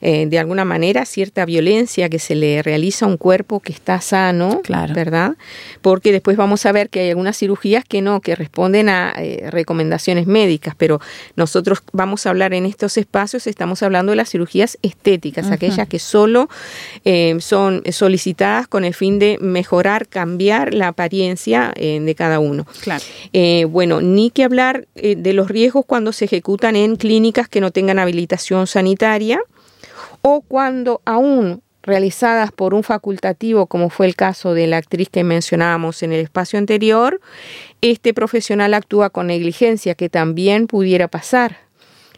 eh, 0.00 0.26
de 0.26 0.38
alguna 0.38 0.64
manera, 0.64 1.06
cierta 1.06 1.44
violencia 1.44 2.09
que 2.09 2.18
se 2.18 2.35
le 2.35 2.62
realiza 2.62 3.04
a 3.04 3.09
un 3.09 3.16
cuerpo 3.16 3.61
que 3.61 3.73
está 3.73 4.00
sano, 4.00 4.61
claro. 4.64 4.92
¿verdad? 4.92 5.37
Porque 5.82 6.11
después 6.11 6.37
vamos 6.37 6.66
a 6.66 6.73
ver 6.73 6.90
que 6.90 7.00
hay 7.00 7.11
algunas 7.11 7.38
cirugías 7.38 7.85
que 7.85 8.02
no, 8.02 8.20
que 8.20 8.35
responden 8.35 8.88
a 8.88 9.12
eh, 9.18 9.49
recomendaciones 9.50 10.26
médicas, 10.26 10.75
pero 10.76 11.00
nosotros 11.37 11.85
vamos 11.92 12.26
a 12.26 12.30
hablar 12.30 12.54
en 12.54 12.66
estos 12.66 12.97
espacios, 12.97 13.47
estamos 13.47 13.85
hablando 13.85 14.11
de 14.11 14.16
las 14.16 14.30
cirugías 14.30 14.78
estéticas, 14.82 15.50
aquellas 15.50 15.88
que 15.88 15.99
solo 15.99 16.49
eh, 17.04 17.37
son 17.40 17.82
solicitadas 17.90 18.66
con 18.66 18.84
el 18.84 18.94
fin 18.94 19.18
de 19.18 19.38
mejorar, 19.40 20.08
cambiar 20.08 20.75
la 20.75 20.88
apariencia 20.88 21.72
eh, 21.76 22.00
de 22.00 22.14
cada 22.14 22.38
uno. 22.40 22.66
Claro. 22.82 23.04
Eh, 23.32 23.66
bueno, 23.66 24.00
ni 24.00 24.30
que 24.30 24.44
hablar 24.44 24.87
de 24.94 25.32
los 25.32 25.49
riesgos 25.49 25.84
cuando 25.87 26.12
se 26.12 26.25
ejecutan 26.26 26.76
en 26.76 26.96
clínicas 26.96 27.49
que 27.49 27.60
no 27.60 27.70
tengan 27.70 27.99
habilitación 27.99 28.66
sanitaria 28.66 29.40
o 30.22 30.42
cuando 30.42 31.00
aún 31.04 31.62
realizadas 31.82 32.52
por 32.52 32.75
un 32.75 32.82
facultativo, 32.82 33.66
como 33.66 33.90
fue 33.90 34.06
el 34.06 34.14
caso 34.14 34.54
de 34.54 34.66
la 34.66 34.76
actriz 34.76 35.08
que 35.08 35.25
mencionábamos 35.25 36.02
en 36.02 36.12
el 36.12 36.20
espacio 36.20 36.58
anterior, 36.58 37.20
este 37.80 38.12
profesional 38.12 38.75
actúa 38.75 39.10
con 39.10 39.28
negligencia, 39.28 39.94
que 39.94 40.08
también 40.08 40.66
pudiera 40.66 41.08
pasar. 41.08 41.69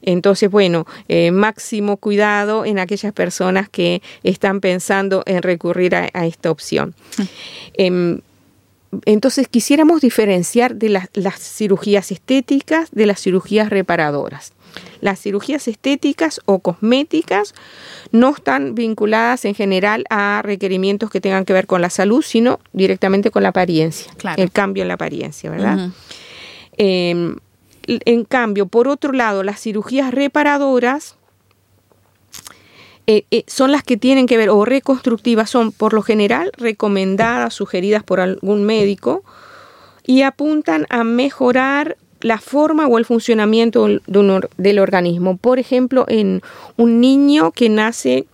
Entonces, 0.03 0.51
bueno, 0.51 0.87
eh, 1.09 1.31
máximo 1.31 1.97
cuidado 1.97 2.65
en 2.65 2.79
aquellas 2.79 3.13
personas 3.13 3.69
que 3.69 4.03
están 4.23 4.61
pensando 4.61 5.23
en 5.27 5.43
recurrir 5.43 5.95
a, 5.95 6.27
esta 6.27 6.51
opción. 6.51 6.95
Em, 7.75 8.21
entonces, 9.07 9.49
quisiéramos 9.49 10.03
diferenciar 10.03 10.77
de 10.77 10.91
las 10.91 11.39
cirugías 11.39 12.13
estéticas 12.13 12.91
de 12.93 13.07
las 13.07 13.21
cirugías 13.21 13.71
reparadoras. 13.71 14.53
Las 15.01 15.21
cirugías 15.21 15.67
estéticas 15.69 16.41
o 16.45 16.59
cosméticas 16.59 17.55
no 18.11 18.31
están 18.31 18.75
vinculadas 18.75 19.45
en 19.47 19.55
general 19.55 20.05
a 20.11 20.43
requerimientos 20.45 21.11
que 21.11 21.21
tengan 21.21 21.45
que 21.45 21.53
ver 21.53 21.67
con 21.67 21.81
la 21.81 21.91
salud, 21.91 22.23
sino 22.23 22.61
directamente 22.73 23.31
con 23.31 23.43
la 23.43 23.51
apariencia, 23.51 24.13
el 24.37 24.51
cambio 24.51 24.83
en 24.83 24.89
la 24.89 24.95
apariencia, 24.95 25.51
¿verdad? 25.51 25.91
En 27.87 28.25
cambio, 28.25 28.67
por 28.67 28.89
otro 28.89 29.13
lado, 29.13 29.43
las 29.43 29.61
cirugías 29.61 30.13
reparadoras 30.13 31.17
eh, 33.09 33.25
eh, 33.33 33.43
son 33.49 33.73
las 33.73 33.83
que 33.83 33.97
tienen 33.97 34.27
que 34.27 34.37
ver, 34.37 34.49
o 34.51 34.65
reconstructivas, 34.65 35.51
son 35.51 35.73
por 35.73 35.93
lo 35.93 36.03
general 36.03 36.53
recomendadas, 36.57 37.53
sugeridas 37.55 38.05
por 38.05 38.21
algún 38.21 38.63
médico 38.63 39.25
y 40.07 40.23
apuntan 40.23 40.87
a 40.89 41.03
mejorar 41.03 41.97
la 42.21 42.39
forma 42.39 42.87
o 42.87 42.99
el 42.99 43.05
funcionamiento 43.05 43.89
del 44.07 44.79
organismo. 44.79 45.37
Por 45.37 45.59
ejemplo, 45.59 46.05
en 46.07 46.43
un 46.77 47.01
niño 47.01 47.51
que 47.51 47.69
nace 47.69 48.27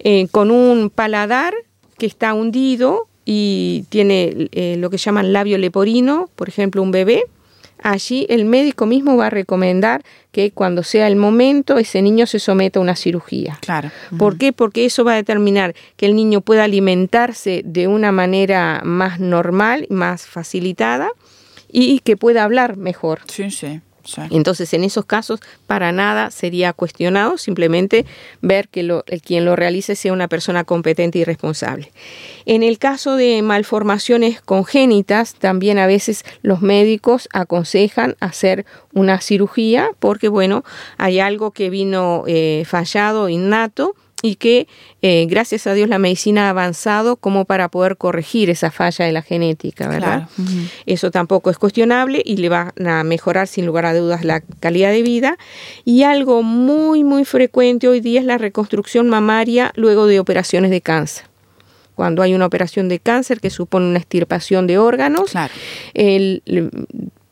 eh, 0.00 0.26
con 0.32 0.50
un 0.50 0.90
paladar 0.90 1.54
que 1.96 2.06
está 2.06 2.34
hundido 2.34 3.06
y 3.24 3.84
tiene 3.90 4.48
lo 4.78 4.90
que 4.90 4.96
llaman 4.96 5.32
labio 5.32 5.58
leporino, 5.58 6.28
por 6.34 6.48
ejemplo, 6.48 6.82
un 6.82 6.90
bebé, 6.90 7.24
allí 7.82 8.26
el 8.28 8.44
médico 8.44 8.86
mismo 8.86 9.16
va 9.16 9.26
a 9.26 9.30
recomendar 9.30 10.02
que 10.32 10.50
cuando 10.50 10.82
sea 10.82 11.06
el 11.06 11.16
momento 11.16 11.78
ese 11.78 12.02
niño 12.02 12.26
se 12.26 12.38
someta 12.38 12.78
a 12.78 12.82
una 12.82 12.96
cirugía. 12.96 13.58
Claro. 13.60 13.90
¿Por 14.18 14.38
qué? 14.38 14.52
Porque 14.52 14.84
eso 14.84 15.04
va 15.04 15.12
a 15.12 15.16
determinar 15.16 15.74
que 15.96 16.06
el 16.06 16.14
niño 16.14 16.40
pueda 16.40 16.64
alimentarse 16.64 17.62
de 17.64 17.88
una 17.88 18.12
manera 18.12 18.82
más 18.84 19.20
normal, 19.20 19.86
más 19.90 20.26
facilitada 20.26 21.10
y 21.70 22.00
que 22.00 22.16
pueda 22.16 22.44
hablar 22.44 22.76
mejor. 22.76 23.20
Sí, 23.26 23.50
sí. 23.50 23.80
Entonces, 24.30 24.72
en 24.74 24.84
esos 24.84 25.04
casos, 25.04 25.40
para 25.66 25.92
nada 25.92 26.30
sería 26.30 26.72
cuestionado, 26.72 27.38
simplemente 27.38 28.06
ver 28.40 28.68
que 28.68 28.82
lo, 28.82 29.04
quien 29.24 29.44
lo 29.44 29.56
realice 29.56 29.96
sea 29.96 30.12
una 30.12 30.28
persona 30.28 30.64
competente 30.64 31.18
y 31.18 31.24
responsable. 31.24 31.92
En 32.46 32.62
el 32.62 32.78
caso 32.78 33.16
de 33.16 33.42
malformaciones 33.42 34.40
congénitas, 34.40 35.34
también 35.34 35.78
a 35.78 35.86
veces 35.86 36.24
los 36.42 36.62
médicos 36.62 37.28
aconsejan 37.32 38.16
hacer 38.20 38.64
una 38.92 39.20
cirugía 39.20 39.90
porque, 39.98 40.28
bueno, 40.28 40.64
hay 40.96 41.20
algo 41.20 41.50
que 41.50 41.70
vino 41.70 42.24
eh, 42.26 42.64
fallado, 42.66 43.28
innato, 43.28 43.94
y 44.22 44.34
que 44.36 44.66
eh, 45.00 45.26
gracias 45.28 45.66
a 45.66 45.74
Dios 45.74 45.88
la 45.88 45.98
medicina 45.98 46.46
ha 46.46 46.50
avanzado 46.50 47.16
como 47.16 47.44
para 47.44 47.68
poder 47.68 47.96
corregir 47.96 48.50
esa 48.50 48.70
falla 48.70 49.04
de 49.04 49.12
la 49.12 49.22
genética, 49.22 49.88
¿verdad? 49.88 50.28
Eso 50.86 51.10
tampoco 51.10 51.50
es 51.50 51.58
cuestionable 51.58 52.22
y 52.24 52.36
le 52.38 52.48
va 52.48 52.74
a 52.84 53.04
mejorar 53.04 53.46
sin 53.46 53.66
lugar 53.66 53.86
a 53.86 53.94
dudas 53.94 54.24
la 54.24 54.40
calidad 54.40 54.90
de 54.90 55.02
vida. 55.02 55.38
Y 55.84 56.02
algo 56.02 56.42
muy, 56.42 57.04
muy 57.04 57.24
frecuente 57.24 57.86
hoy 57.86 58.00
día 58.00 58.20
es 58.20 58.26
la 58.26 58.38
reconstrucción 58.38 59.08
mamaria 59.08 59.72
luego 59.76 60.06
de 60.06 60.18
operaciones 60.18 60.70
de 60.70 60.80
cáncer 60.80 61.26
cuando 61.94 62.22
hay 62.22 62.32
una 62.32 62.46
operación 62.46 62.88
de 62.88 63.00
cáncer 63.00 63.40
que 63.40 63.50
supone 63.50 63.86
una 63.88 63.98
extirpación 63.98 64.68
de 64.68 64.78
órganos, 64.78 65.32
el, 65.94 66.44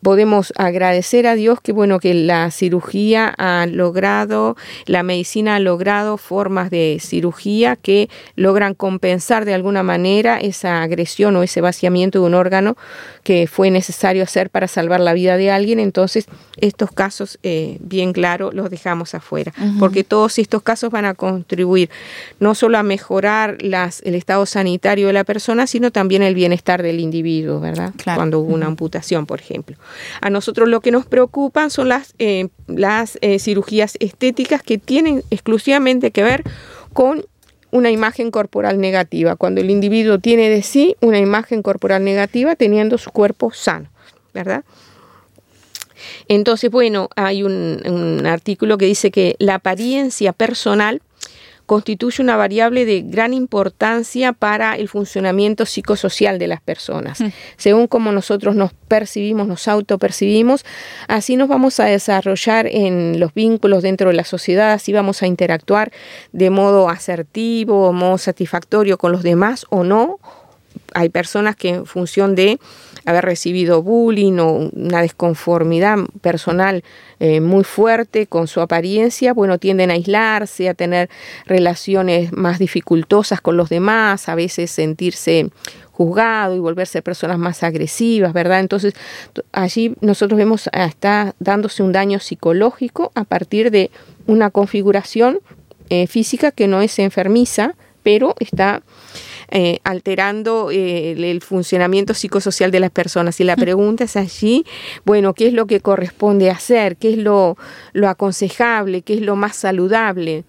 podemos 0.07 0.53
agradecer 0.55 1.27
a 1.27 1.35
Dios 1.35 1.61
que 1.61 1.73
bueno 1.73 1.99
que 1.99 2.15
la 2.15 2.53
cirugía 2.53 3.35
ha 3.39 3.67
logrado, 3.67 4.57
la 4.85 5.03
medicina 5.03 5.57
ha 5.57 5.59
logrado 5.59 6.17
formas 6.17 6.71
de 6.71 6.99
cirugía 7.01 7.75
que 7.75 8.09
logran 8.37 8.75
compensar 8.75 9.45
de 9.45 9.53
alguna 9.53 9.83
manera 9.83 10.39
esa 10.39 10.83
agresión 10.83 11.35
o 11.35 11.43
ese 11.43 11.61
vaciamiento 11.61 12.21
de 12.21 12.27
un 12.27 12.35
órgano 12.35 12.77
que 13.25 13.49
fue 13.49 13.73
necesario 13.73 14.23
hacer 14.23 14.49
para 14.49 14.69
salvar 14.69 15.01
la 15.01 15.13
vida 15.13 15.37
de 15.37 15.51
alguien. 15.51 15.81
Entonces, 15.81 16.27
estos 16.59 16.93
casos, 16.93 17.41
eh, 17.43 17.79
bien 17.81 18.13
claro, 18.13 18.53
los 18.53 18.71
dejamos 18.71 19.13
afuera, 19.17 19.53
porque 19.81 20.05
todos 20.05 20.39
estos 20.39 20.63
casos 20.63 20.93
van 20.93 21.07
a 21.07 21.15
contribuir 21.15 21.91
no 22.39 22.55
solo 22.55 22.79
a 22.79 22.85
mejorar 22.85 23.57
las, 23.61 24.03
el 24.03 24.15
estado 24.15 24.47
sanitario 24.47 25.09
de 25.09 25.13
la 25.13 25.25
persona, 25.25 25.67
sino 25.67 25.91
también 25.91 26.23
el 26.23 26.37
bienestar 26.37 26.85
del 26.85 27.01
individuo, 27.01 27.59
¿verdad? 27.59 27.93
Cuando 28.05 28.39
hubo 28.39 28.55
una 28.55 28.67
amputación, 28.67 29.27
por 29.27 29.41
ejemplo. 29.41 29.77
A 30.21 30.31
nosotros 30.31 30.69
lo 30.69 30.81
que 30.81 30.91
nos 30.91 31.07
preocupan 31.07 31.71
son 31.71 31.89
las, 31.89 32.15
eh, 32.19 32.49
las 32.67 33.19
eh, 33.21 33.39
cirugías 33.39 33.97
estéticas 34.01 34.63
que 34.63 34.79
tienen 34.79 35.23
exclusivamente 35.31 36.11
que 36.11 36.23
ver 36.23 36.43
con 36.93 37.25
una 37.71 37.91
imagen 37.91 38.31
corporal 38.31 38.81
negativa, 38.81 39.37
cuando 39.37 39.61
el 39.61 39.71
individuo 39.71 40.19
tiene 40.19 40.49
de 40.49 40.63
sí 40.63 40.97
una 41.01 41.19
imagen 41.19 41.63
corporal 41.63 42.05
negativa 42.05 42.57
teniendo 42.57 42.97
su 42.97 43.11
cuerpo 43.11 43.53
sano, 43.53 43.91
¿verdad? 44.33 44.65
Entonces, 46.29 46.71
bueno, 46.71 47.09
hay 47.17 47.43
un, 47.43 47.83
un 47.85 48.27
artículo 48.27 48.79
que 48.79 48.87
dice 48.87 49.11
que 49.11 49.37
la 49.39 49.57
apariencia 49.57 50.33
personal 50.33 51.03
constituye 51.67 52.23
una 52.23 52.37
variable 52.37 52.85
de 52.85 53.03
gran 53.03 53.35
importancia 53.35 54.33
para 54.33 54.77
el 54.77 54.89
funcionamiento 54.89 55.67
psicosocial 55.67 56.39
de 56.39 56.47
las 56.47 56.61
personas. 56.61 57.21
Mm. 57.21 57.27
Según 57.57 57.87
como 57.89 58.13
nosotros 58.13 58.55
nos 58.55 58.73
percibimos, 58.73 59.49
nos 59.49 59.69
autopercibimos, 59.69 60.65
así 61.09 61.37
nos 61.37 61.49
vamos 61.49 61.81
a 61.81 61.85
desarrollar 61.85 62.67
en 62.67 63.19
los 63.21 63.35
vínculos 63.35 63.83
dentro 63.83 64.09
de 64.11 64.15
la 64.15 64.25
sociedad, 64.25 64.73
así 64.73 64.93
vamos 64.93 65.23
a 65.23 65.27
interactuar 65.27 65.93
de 66.33 66.51
modo 66.51 66.89
asertivo, 66.89 67.93
modo 67.93 68.19
satisfactorio 68.19 68.97
con 68.97 69.13
los 69.13 69.23
demás 69.23 69.67
o 69.71 69.83
no. 69.85 70.19
Hay 70.95 71.09
personas 71.09 71.57
que 71.57 71.71
en 71.71 71.87
función 71.87 72.35
de 72.35 72.59
haber 73.07 73.25
recibido 73.25 73.83
bullying 73.83 74.39
o 74.39 74.71
una 74.73 75.01
desconformidad 75.01 75.97
personal 76.21 76.85
eh, 77.21 77.41
muy 77.41 77.65
fuerte 77.65 78.27
con 78.27 78.49
su 78.49 78.61
apariencia, 78.61 79.33
bueno, 79.33 79.59
tienden 79.59 79.91
a 79.91 79.95
aislarse, 79.95 80.69
a 80.69 80.75
tener 80.75 81.09
relaciones 81.47 82.33
más 82.33 82.59
dificultosas 82.59 83.41
con 83.41 83.57
los 83.57 83.69
demás, 83.69 84.29
a 84.29 84.35
veces 84.35 84.71
sentirse 84.71 85.51
juzgado 85.93 86.55
y 86.55 86.59
volverse 86.59 87.01
personas 87.01 87.39
más 87.39 87.63
agresivas, 87.63 88.35
¿verdad? 88.35 88.61
Entonces, 88.61 88.93
allí 89.53 89.95
nosotros 90.03 90.37
vemos 90.37 90.69
ah, 90.73 90.85
está 90.85 91.35
dándose 91.39 91.83
un 91.83 91.93
daño 91.93 92.19
psicológico 92.21 93.13
a 93.15 93.25
partir 93.25 93.71
de 93.71 93.91
una 94.27 94.51
configuración 94.51 95.39
eh, 95.89 96.07
física 96.07 96.51
que 96.51 96.67
no 96.67 96.83
es 96.83 96.99
enfermiza, 96.99 97.77
pero 98.03 98.35
está 98.41 98.83
eh, 99.49 99.79
alterando 99.85 100.71
eh, 100.73 101.13
el, 101.13 101.41
funcionamiento 101.41 102.15
psicosocial 102.15 102.73
de 102.73 102.81
las 102.81 102.91
personas. 102.91 103.41
Y 103.41 103.45
la 103.45 103.57
pregunta 103.57 104.05
es 104.05 104.17
allí, 104.17 104.65
bueno, 105.05 105.35
¿qué 105.35 105.47
es 105.47 105.53
lo 105.53 105.67
que 105.67 105.81
corresponde 105.81 106.51
hacer? 106.51 106.97
¿Qué 106.97 107.13
es 107.13 107.19
lo, 107.19 107.57
lo 107.93 108.09
aconsejable? 108.09 109.03
¿Qué 109.03 109.15
es 109.15 109.21
lo 109.21 109.37
más 109.37 109.57
saludable? 109.57 110.45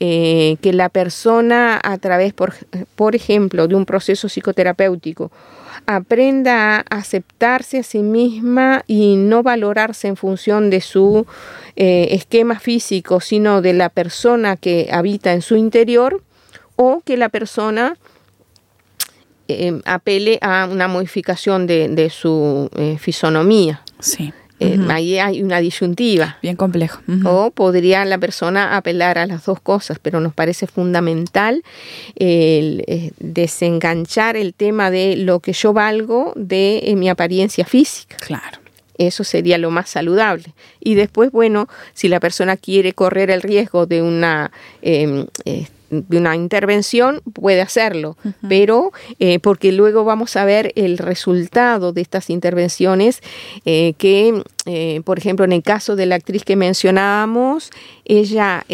Eh, 0.00 0.56
que 0.62 0.72
la 0.72 0.88
persona 0.88 1.80
a 1.82 1.98
través, 1.98 2.32
por, 2.32 2.54
por 2.94 3.16
ejemplo, 3.16 3.66
de 3.66 3.74
un 3.74 3.84
proceso 3.84 4.28
psicoterapéutico, 4.28 5.30
aprenda 5.86 6.76
a 6.76 6.80
aceptarse 6.88 7.80
a 7.80 7.82
sí 7.82 7.98
misma 7.98 8.84
y 8.86 9.16
no 9.16 9.42
valorarse 9.42 10.08
en 10.08 10.16
función 10.16 10.70
de 10.70 10.80
su 10.80 11.26
esquema 11.76 12.58
físico, 12.58 13.20
sino 13.20 13.62
de 13.62 13.72
la 13.72 13.88
persona 13.88 14.56
que 14.56 14.88
habita 14.90 15.32
en 15.32 15.42
su 15.42 15.54
interior, 15.54 16.22
o 16.80 17.02
que 17.04 17.16
la 17.16 17.28
persona 17.28 17.96
eh, 19.48 19.80
apele 19.86 20.38
a 20.42 20.68
una 20.70 20.88
modificación 20.88 21.66
de, 21.66 22.10
su 22.10 22.70
eh, 22.76 22.98
fisonomía. 22.98 23.82
Sí. 23.98 24.32
Eh, 24.60 24.78
ahí 24.90 25.18
hay 25.18 25.42
una 25.42 25.60
disyuntiva. 25.60 26.36
Bien 26.42 26.56
complejo. 26.56 27.00
O 27.24 27.50
podría 27.52 28.04
la 28.04 28.18
persona 28.18 28.76
apelar 28.76 29.16
a 29.16 29.26
las 29.26 29.46
dos 29.46 29.60
cosas, 29.60 29.98
pero 30.00 30.20
nos 30.20 30.34
parece 30.34 30.66
fundamental 30.66 31.62
el, 32.16 33.12
desenganchar 33.20 34.36
el 34.36 34.52
tema 34.52 34.90
de 34.90 35.16
lo 35.16 35.40
que 35.40 35.52
yo 35.52 35.72
valgo 35.72 36.32
de 36.36 36.92
mi 36.96 37.08
apariencia 37.08 37.64
física. 37.64 38.16
Claro. 38.16 38.58
Eso 38.98 39.22
sería 39.22 39.58
lo 39.58 39.70
más 39.70 39.88
saludable. 39.88 40.52
Y 40.80 40.94
después, 40.96 41.30
bueno, 41.30 41.68
si 41.94 42.08
la 42.08 42.18
persona 42.18 42.56
quiere 42.56 42.92
correr 42.92 43.30
el 43.30 43.42
riesgo 43.42 43.86
de 43.86 44.02
una 44.02 44.50
em, 44.82 45.26
de 45.90 46.18
una 46.18 46.36
intervención 46.36 47.20
puede 47.32 47.60
hacerlo, 47.60 48.16
pero 48.48 48.92
eh, 49.18 49.38
porque 49.38 49.72
luego 49.72 50.04
vamos 50.04 50.36
a 50.36 50.44
ver 50.44 50.72
el 50.76 50.98
resultado 50.98 51.92
de 51.92 52.00
estas 52.00 52.30
intervenciones 52.30 53.20
eh, 53.64 53.94
que, 53.98 54.42
eh, 54.66 55.00
por 55.04 55.18
ejemplo, 55.18 55.44
en 55.44 55.52
el 55.52 55.62
caso 55.62 55.96
de 55.96 56.06
la 56.06 56.16
actriz 56.16 56.44
que 56.44 56.56
mencionábamos, 56.56 57.70
ella 58.04 58.64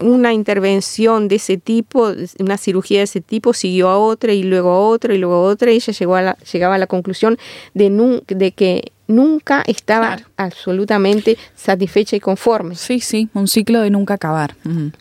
una 0.00 0.32
intervención 0.32 1.26
de 1.26 1.36
ese 1.36 1.56
tipo, 1.56 2.12
una 2.38 2.56
cirugía 2.56 2.98
de 2.98 3.04
ese 3.04 3.20
tipo, 3.20 3.52
siguió 3.52 3.88
a 3.88 3.98
otra 3.98 4.32
y 4.32 4.44
luego 4.44 4.70
a 4.70 4.80
otra 4.80 5.14
y 5.14 5.18
luego 5.18 5.34
a 5.36 5.42
otra 5.42 5.72
y 5.72 5.76
ella 5.76 5.92
llegó 5.92 6.14
a 6.14 6.22
la, 6.22 6.38
llegaba 6.52 6.76
a 6.76 6.78
la 6.78 6.86
conclusión 6.86 7.36
de, 7.74 8.22
de 8.28 8.52
que 8.52 8.92
nunca 9.08 9.64
estaba 9.66 10.18
absolutamente 10.36 11.36
satisfecha 11.56 12.14
y 12.14 12.20
conforme. 12.20 12.76
Sí, 12.76 13.00
sí, 13.00 13.28
un 13.34 13.48
ciclo 13.48 13.80
de 13.80 13.90
nunca 13.90 14.14
acabar. 14.14 14.54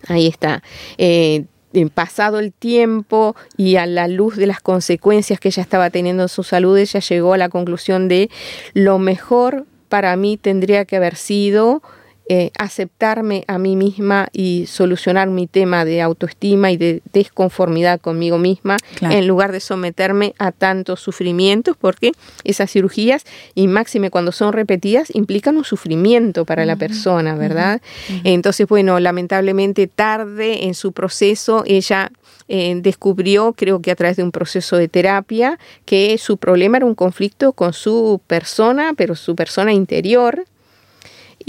Ahí 0.08 0.26
está. 0.28 0.64
Eh, 0.98 1.46
pasado 1.94 2.40
el 2.40 2.54
tiempo 2.54 3.36
y 3.56 3.76
a 3.76 3.86
la 3.86 4.08
luz 4.08 4.36
de 4.36 4.48
las 4.48 4.62
consecuencias 4.62 5.40
que 5.40 5.50
ella 5.50 5.62
estaba 5.62 5.92
teniendo 5.92 6.24
en 6.24 6.30
su 6.30 6.42
salud, 6.42 6.76
ella 6.78 7.00
llegó 7.00 7.34
a 7.34 7.38
la 7.38 7.50
conclusión 7.50 8.08
de 8.08 8.32
lo 8.74 8.98
mejor 8.98 9.66
para 9.90 10.16
mí 10.16 10.38
tendría 10.38 10.86
que 10.86 10.96
haber 10.96 11.16
sido 11.16 11.84
eh, 12.30 12.52
aceptarme 12.58 13.44
a 13.48 13.58
mí 13.58 13.76
misma 13.76 14.28
y 14.34 14.66
solucionar 14.68 15.30
mi 15.30 15.48
tema 15.48 15.86
de 15.86 16.02
autoestima 16.02 16.72
y 16.72 16.78
de 16.78 17.02
desconformidad 17.14 18.02
conmigo 18.02 18.38
misma 18.38 18.78
en 19.02 19.28
lugar 19.28 19.52
de 19.52 19.60
someterme 19.60 20.34
a 20.38 20.52
tantos 20.52 21.00
sufrimientos 21.00 21.78
porque 21.80 22.12
esas 22.44 22.72
cirugías 22.72 23.24
y 23.56 23.68
máxime 23.68 24.10
cuando 24.10 24.32
son 24.32 24.54
repetidas 24.54 25.14
implican 25.16 25.58
un 25.58 25.64
sufrimiento 25.64 26.46
para 26.46 26.66
la 26.66 26.76
persona, 26.76 27.36
¿verdad? 27.36 27.82
Entonces, 28.24 28.68
bueno, 28.68 29.00
lamentablemente 29.00 29.88
tarde 29.88 30.66
en 30.66 30.74
su 30.74 30.92
proceso 30.92 31.64
ella 31.66 32.12
eh, 32.50 32.80
descubrió, 32.82 33.54
creo 33.54 33.82
que 33.82 33.92
a 33.92 33.96
través 33.96 34.18
de 34.18 34.24
un 34.24 34.32
proceso 34.32 34.78
de 34.78 34.88
terapia, 34.88 35.60
que 35.86 36.18
su 36.18 36.38
problema 36.38 36.78
era 36.78 36.86
un 36.86 36.96
conflicto 36.96 37.52
con 37.52 37.74
su 37.74 38.22
persona, 38.28 38.94
pero 38.96 39.16
su 39.16 39.36
persona 39.36 39.74
interior, 39.74 40.46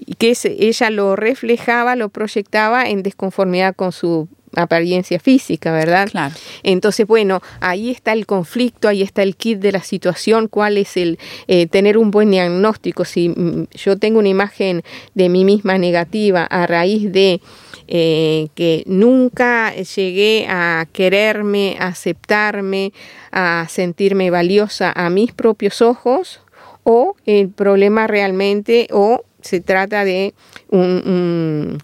y 0.06 0.14
que 0.14 0.36
ella 0.44 0.90
lo 0.90 1.16
reflejaba, 1.16 1.96
lo 1.96 2.08
proyectaba 2.08 2.88
en 2.88 3.02
desconformidad 3.02 3.74
con 3.74 3.92
su 3.92 4.28
apariencia 4.56 5.18
física, 5.20 5.72
¿verdad? 5.72 6.08
Claro. 6.10 6.34
Entonces, 6.62 7.06
bueno, 7.06 7.40
ahí 7.60 7.90
está 7.90 8.12
el 8.12 8.26
conflicto, 8.26 8.88
ahí 8.88 9.02
está 9.02 9.22
el 9.22 9.36
kit 9.36 9.58
de 9.58 9.72
la 9.72 9.82
situación, 9.82 10.48
cuál 10.48 10.78
es 10.78 10.96
el 10.96 11.18
eh, 11.46 11.66
tener 11.66 11.98
un 11.98 12.10
buen 12.10 12.30
diagnóstico. 12.30 13.04
Si 13.04 13.28
mm, 13.28 13.66
yo 13.72 13.98
tengo 13.98 14.18
una 14.18 14.28
imagen 14.28 14.82
de 15.14 15.28
mí 15.28 15.44
misma 15.44 15.78
negativa 15.78 16.44
a 16.44 16.66
raíz 16.66 17.12
de 17.12 17.40
eh, 17.86 18.48
que 18.54 18.84
nunca 18.86 19.74
llegué 19.74 20.46
a 20.48 20.86
quererme, 20.92 21.76
a 21.78 21.88
aceptarme, 21.88 22.92
a 23.32 23.66
sentirme 23.68 24.30
valiosa 24.30 24.92
a 24.94 25.10
mis 25.10 25.32
propios 25.32 25.82
ojos, 25.82 26.40
o 26.84 27.16
el 27.26 27.50
problema 27.50 28.06
realmente, 28.06 28.88
o 28.92 29.22
se 29.48 29.60
trata 29.60 30.04
de 30.04 30.34
un, 30.68 31.78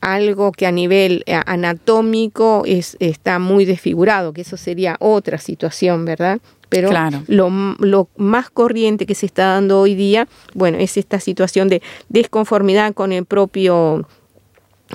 algo 0.00 0.52
que 0.52 0.66
a 0.66 0.72
nivel 0.72 1.22
eh, 1.26 1.40
anatómico 1.46 2.64
es, 2.66 2.96
está 3.00 3.38
muy 3.38 3.64
desfigurado, 3.64 4.32
que 4.32 4.42
eso 4.42 4.56
sería 4.56 4.96
otra 5.00 5.38
situación, 5.38 6.04
¿verdad? 6.04 6.40
Pero 6.68 6.90
lo, 7.28 7.48
lo, 7.78 8.08
más 8.16 8.50
corriente 8.50 9.06
que 9.06 9.14
se 9.14 9.26
está 9.26 9.46
dando 9.46 9.80
hoy 9.80 9.94
día, 9.94 10.26
bueno, 10.52 10.78
es 10.78 10.96
esta 10.96 11.20
situación 11.20 11.68
de 11.68 11.80
desconformidad 12.08 12.92
con 12.92 13.12
el 13.12 13.24
propio 13.24 14.08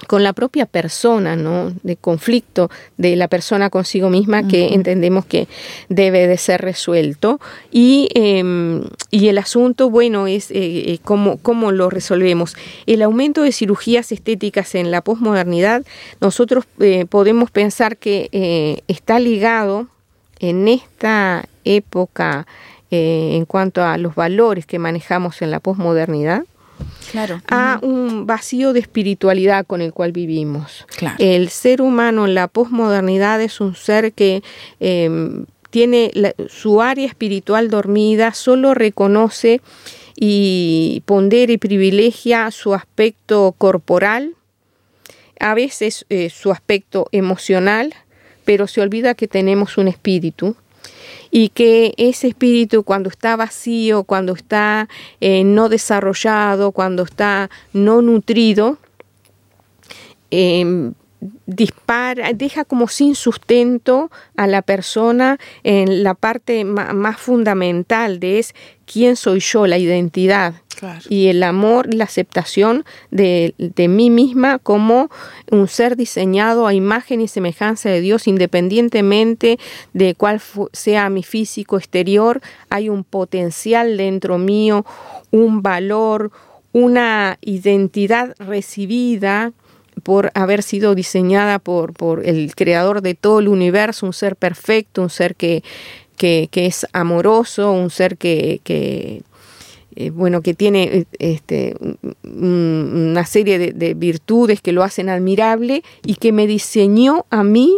con 0.07 0.23
la 0.23 0.33
propia 0.33 0.65
persona, 0.65 1.35
¿no? 1.35 1.73
De 1.83 1.97
conflicto 1.97 2.69
de 2.97 3.15
la 3.15 3.27
persona 3.27 3.69
consigo 3.69 4.09
misma 4.09 4.47
que 4.47 4.73
entendemos 4.73 5.25
que 5.25 5.47
debe 5.89 6.27
de 6.27 6.37
ser 6.37 6.61
resuelto. 6.61 7.41
Y, 7.71 8.07
em, 8.15 8.85
y 9.09 9.27
el 9.27 9.37
asunto, 9.37 9.89
bueno, 9.89 10.27
es 10.27 10.49
eh, 10.51 10.55
eh, 10.93 10.99
cómo, 11.03 11.37
cómo, 11.37 11.71
lo 11.71 11.89
resolvemos. 11.89 12.55
El 12.85 13.01
aumento 13.01 13.41
de 13.41 13.51
cirugías 13.51 14.11
estéticas 14.11 14.75
en 14.75 14.91
la 14.91 15.01
posmodernidad, 15.01 15.83
nosotros 16.21 16.65
eh, 16.79 17.05
podemos 17.05 17.51
pensar 17.51 17.97
que 17.97 18.81
está 18.87 19.19
ligado 19.19 19.87
en 20.39 20.67
esta 20.67 21.45
época 21.65 22.47
en 22.89 23.45
cuanto 23.45 23.83
a 23.83 23.97
los 23.97 24.15
valores 24.15 24.65
que 24.65 24.77
manejamos 24.77 25.41
en 25.41 25.51
la 25.51 25.61
posmodernidad 25.61 26.43
a 27.49 27.79
un 27.81 28.25
vacío 28.25 28.73
de 28.73 28.79
espiritualidad 28.79 29.65
con 29.65 29.81
el 29.81 29.93
cual 29.93 30.11
vivimos. 30.11 30.85
El 31.19 31.49
ser 31.49 31.81
humano 31.81 32.25
en 32.25 32.35
la 32.35 32.47
posmodernidad 32.47 33.41
es 33.41 33.59
un 33.59 33.75
ser 33.75 34.13
que 34.13 34.43
em, 34.79 35.45
tiene 35.69 36.11
su 36.49 36.81
área 36.81 37.07
espiritual 37.07 37.69
dormida, 37.69 38.33
solo 38.33 38.73
reconoce 38.73 39.61
y 40.15 41.01
pondera 41.05 41.51
y 41.51 41.57
privilegia 41.57 42.51
su 42.51 42.73
aspecto 42.73 43.55
corporal, 43.57 44.35
a 45.39 45.55
veces 45.55 46.05
eh, 46.09 46.29
su 46.29 46.51
aspecto 46.51 47.07
emocional, 47.11 47.95
pero 48.45 48.67
se 48.67 48.81
olvida 48.81 49.15
que 49.15 49.27
tenemos 49.27 49.77
un 49.77 49.87
espíritu 49.87 50.55
y 51.29 51.49
que 51.49 51.93
ese 51.97 52.27
espíritu 52.27 52.83
cuando 52.83 53.09
está 53.09 53.35
vacío, 53.35 54.03
cuando 54.03 54.33
está 54.33 54.89
eh, 55.19 55.43
no 55.43 55.69
desarrollado, 55.69 56.71
cuando 56.71 57.03
está 57.03 57.49
no 57.73 58.01
nutrido, 58.01 58.77
em, 60.29 60.93
dispara, 61.45 62.33
deja 62.33 62.65
como 62.65 62.87
sin 62.87 63.15
sustento 63.15 64.09
a 64.35 64.47
la 64.47 64.61
persona 64.61 65.37
en 65.63 66.03
la 66.03 66.15
parte 66.15 66.65
más 66.65 67.17
fundamental 67.17 68.19
de 68.19 68.39
es 68.39 68.55
quién 68.85 69.15
soy 69.15 69.39
yo, 69.39 69.67
la 69.67 69.77
identidad. 69.77 70.55
Y 71.09 71.27
el 71.27 71.43
amor, 71.43 71.93
la 71.93 72.05
aceptación 72.05 72.85
de, 73.09 73.53
de, 73.57 73.87
mí 73.87 74.09
misma 74.09 74.59
como 74.59 75.09
un 75.49 75.67
ser 75.67 75.95
diseñado 75.95 76.67
a 76.67 76.73
imagen 76.73 77.21
y 77.21 77.27
semejanza 77.27 77.89
de 77.89 78.01
Dios, 78.01 78.27
independientemente 78.27 79.59
de 79.93 80.15
cuál 80.15 80.41
sea 80.73 81.09
mi 81.09 81.23
físico 81.23 81.77
exterior, 81.77 82.41
hay 82.69 82.89
un 82.89 83.03
potencial 83.03 83.97
dentro 83.97 84.37
mío, 84.37 84.85
un 85.31 85.61
valor, 85.61 86.31
una 86.73 87.37
identidad 87.41 88.35
recibida 88.39 89.51
por 90.03 90.31
haber 90.33 90.63
sido 90.63 90.95
diseñada 90.95 91.59
por, 91.59 91.93
por 91.93 92.25
el 92.25 92.55
creador 92.55 93.01
de 93.01 93.13
todo 93.13 93.39
el 93.39 93.47
universo, 93.47 94.05
un 94.05 94.13
ser 94.13 94.35
perfecto, 94.35 95.01
un 95.01 95.09
ser 95.09 95.35
que, 95.35 95.63
que, 96.17 96.49
es 96.53 96.87
amoroso, 96.93 97.71
un 97.71 97.89
ser 97.89 98.17
que, 98.17 98.61
que 98.63 99.21
eh, 99.95 100.09
bueno, 100.09 100.41
que 100.41 100.53
tiene 100.53 101.05
este, 101.19 101.75
una 102.23 103.25
serie 103.25 103.59
de, 103.59 103.71
de 103.73 103.93
virtudes 103.93 104.61
que 104.61 104.71
lo 104.71 104.83
hacen 104.83 105.09
admirable 105.09 105.83
y 106.05 106.15
que 106.15 106.31
me 106.31 106.47
diseñó 106.47 107.25
a 107.29 107.43
mí 107.43 107.77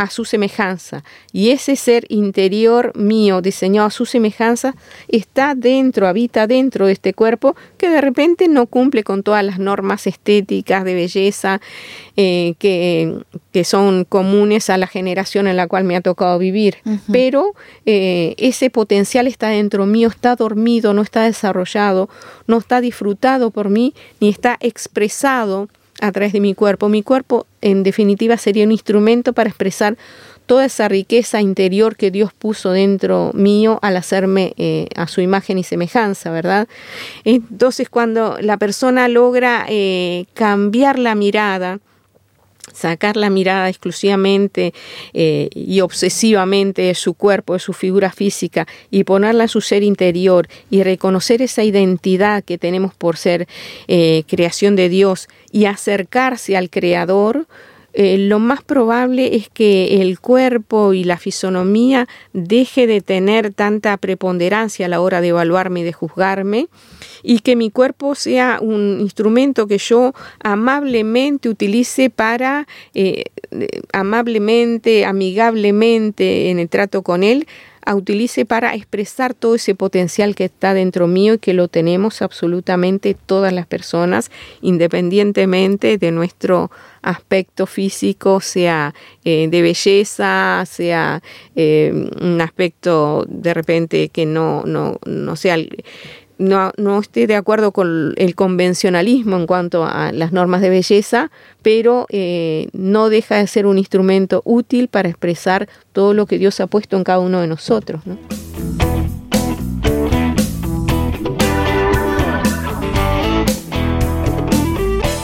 a 0.00 0.08
su 0.08 0.24
semejanza. 0.24 1.04
Y 1.30 1.50
ese 1.50 1.76
ser 1.76 2.06
interior 2.08 2.96
mío, 2.96 3.42
diseñado 3.42 3.86
a 3.86 3.90
su 3.90 4.06
semejanza, 4.06 4.74
está 5.08 5.54
dentro, 5.54 6.08
habita 6.08 6.46
dentro 6.46 6.86
de 6.86 6.94
este 6.94 7.12
cuerpo 7.12 7.54
que 7.76 7.90
de 7.90 8.00
repente 8.00 8.48
no 8.48 8.64
cumple 8.64 9.04
con 9.04 9.22
todas 9.22 9.44
las 9.44 9.58
normas 9.58 10.06
estéticas 10.06 10.84
de 10.84 10.94
belleza 10.94 11.60
eh, 12.16 12.54
que, 12.58 13.14
que, 13.52 13.64
son 13.64 14.06
comunes 14.06 14.70
a 14.70 14.78
la 14.78 14.86
generación 14.86 15.46
en 15.46 15.58
la 15.58 15.68
cual 15.68 15.84
me 15.84 15.96
ha 15.96 16.00
tocado 16.00 16.38
vivir. 16.38 16.78
Pero 17.12 17.54
eh, 17.84 18.34
ese 18.38 18.70
potencial 18.70 19.26
está 19.26 19.48
dentro 19.48 19.84
mío, 19.84 20.08
está 20.08 20.34
dormido, 20.34 20.94
no 20.94 21.02
está 21.02 21.24
desarrollado, 21.24 22.08
no 22.46 22.56
está 22.56 22.80
disfrutado 22.80 23.50
por 23.50 23.68
mí, 23.68 23.92
ni 24.18 24.30
está 24.30 24.56
expresado 24.60 25.68
a 26.00 26.12
través 26.12 26.32
de 26.32 26.40
mi 26.40 26.54
cuerpo. 26.54 26.88
Mi 26.88 27.02
cuerpo, 27.02 27.46
en 27.60 27.82
definitiva, 27.82 28.36
sería 28.36 28.64
un 28.64 28.72
instrumento 28.72 29.32
para 29.32 29.48
expresar 29.48 29.96
toda 30.46 30.64
esa 30.64 30.88
riqueza 30.88 31.40
interior 31.40 31.94
que 31.94 32.10
Dios 32.10 32.32
puso 32.32 32.72
dentro 32.72 33.30
mío 33.34 33.78
al 33.82 33.96
hacerme 33.96 34.52
eh, 34.56 34.88
a 34.96 35.06
su 35.06 35.20
imagen 35.20 35.58
y 35.58 35.62
semejanza, 35.62 36.32
¿verdad? 36.32 36.66
Entonces, 37.24 37.88
cuando 37.88 38.36
la 38.40 38.56
persona 38.56 39.06
logra 39.06 39.64
eh, 39.68 40.24
cambiar 40.34 40.98
la 40.98 41.14
mirada, 41.14 41.78
sacar 42.72 43.16
la 43.16 43.30
mirada 43.30 43.68
exclusivamente 43.68 44.72
eh, 45.12 45.48
y 45.54 45.80
obsesivamente 45.80 46.82
de 46.82 46.94
su 46.94 47.14
cuerpo, 47.14 47.54
de 47.54 47.60
su 47.60 47.72
figura 47.72 48.10
física 48.12 48.66
y 48.90 49.04
ponerla 49.04 49.44
en 49.44 49.48
su 49.48 49.60
ser 49.60 49.82
interior 49.82 50.48
y 50.70 50.82
reconocer 50.82 51.42
esa 51.42 51.62
identidad 51.62 52.44
que 52.44 52.58
tenemos 52.58 52.94
por 52.94 53.16
ser 53.16 53.48
eh, 53.88 54.24
creación 54.26 54.76
de 54.76 54.88
Dios 54.88 55.28
y 55.52 55.64
acercarse 55.64 56.56
al 56.56 56.70
Creador, 56.70 57.46
eh, 57.92 58.18
lo 58.18 58.38
más 58.38 58.62
probable 58.62 59.34
es 59.34 59.48
que 59.48 60.00
el 60.00 60.20
cuerpo 60.20 60.92
y 60.92 61.02
la 61.02 61.18
fisonomía 61.18 62.06
deje 62.32 62.86
de 62.86 63.00
tener 63.00 63.52
tanta 63.52 63.96
preponderancia 63.96 64.86
a 64.86 64.88
la 64.88 65.00
hora 65.00 65.20
de 65.20 65.28
evaluarme 65.28 65.80
y 65.80 65.84
de 65.84 65.92
juzgarme 65.92 66.68
y 67.22 67.40
que 67.40 67.56
mi 67.56 67.70
cuerpo 67.70 68.14
sea 68.14 68.58
un 68.60 68.98
instrumento 69.00 69.66
que 69.66 69.78
yo 69.78 70.14
amablemente 70.42 71.48
utilice 71.48 72.10
para, 72.10 72.66
eh, 72.94 73.24
amablemente, 73.92 75.04
amigablemente 75.04 76.50
en 76.50 76.58
el 76.58 76.68
trato 76.68 77.02
con 77.02 77.22
él, 77.22 77.46
utilice 77.94 78.44
para 78.44 78.74
expresar 78.74 79.34
todo 79.34 79.54
ese 79.54 79.74
potencial 79.74 80.34
que 80.34 80.44
está 80.44 80.74
dentro 80.74 81.06
mío 81.06 81.34
y 81.34 81.38
que 81.38 81.54
lo 81.54 81.68
tenemos 81.68 82.22
absolutamente 82.22 83.14
todas 83.14 83.52
las 83.52 83.66
personas, 83.66 84.30
independientemente 84.60 85.98
de 85.98 86.10
nuestro 86.10 86.70
aspecto 87.02 87.66
físico, 87.66 88.40
sea 88.40 88.94
eh, 89.24 89.48
de 89.50 89.62
belleza, 89.62 90.64
sea 90.66 91.22
eh, 91.56 92.10
un 92.20 92.40
aspecto 92.40 93.24
de 93.28 93.54
repente 93.54 94.08
que 94.08 94.26
no, 94.26 94.64
no, 94.66 94.98
no 95.06 95.36
sea 95.36 95.56
no, 96.40 96.72
no 96.78 96.98
esté 96.98 97.26
de 97.26 97.36
acuerdo 97.36 97.70
con 97.70 98.14
el 98.16 98.34
convencionalismo 98.34 99.36
en 99.36 99.46
cuanto 99.46 99.84
a 99.84 100.10
las 100.10 100.32
normas 100.32 100.62
de 100.62 100.70
belleza, 100.70 101.30
pero 101.62 102.06
eh, 102.08 102.68
no 102.72 103.10
deja 103.10 103.36
de 103.36 103.46
ser 103.46 103.66
un 103.66 103.76
instrumento 103.76 104.40
útil 104.44 104.88
para 104.88 105.08
expresar 105.08 105.68
todo 105.92 106.14
lo 106.14 106.26
que 106.26 106.38
Dios 106.38 106.58
ha 106.60 106.66
puesto 106.66 106.96
en 106.96 107.04
cada 107.04 107.18
uno 107.18 107.40
de 107.42 107.46
nosotros. 107.46 108.00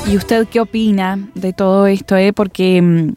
¿Y 0.08 0.16
usted 0.16 0.46
qué 0.48 0.60
opina 0.60 1.30
de 1.34 1.52
todo 1.52 1.86
esto? 1.86 2.16
Eh? 2.16 2.32
Porque 2.32 2.80
mm, 2.80 3.14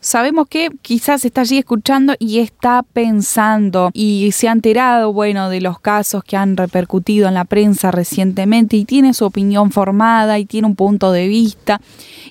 sabemos 0.00 0.48
que 0.48 0.70
quizás 0.82 1.24
está 1.24 1.42
allí 1.42 1.58
escuchando 1.58 2.14
y 2.18 2.38
está 2.38 2.82
pensando 2.82 3.90
y 3.92 4.32
se 4.32 4.48
ha 4.48 4.52
enterado, 4.52 5.12
bueno, 5.12 5.50
de 5.50 5.60
los 5.60 5.78
casos 5.78 6.24
que 6.24 6.36
han 6.36 6.56
repercutido 6.56 7.28
en 7.28 7.34
la 7.34 7.44
prensa 7.44 7.90
recientemente 7.90 8.76
y 8.76 8.84
tiene 8.84 9.14
su 9.14 9.26
opinión 9.26 9.70
formada 9.70 10.38
y 10.38 10.46
tiene 10.46 10.66
un 10.66 10.76
punto 10.76 11.12
de 11.12 11.28
vista. 11.28 11.80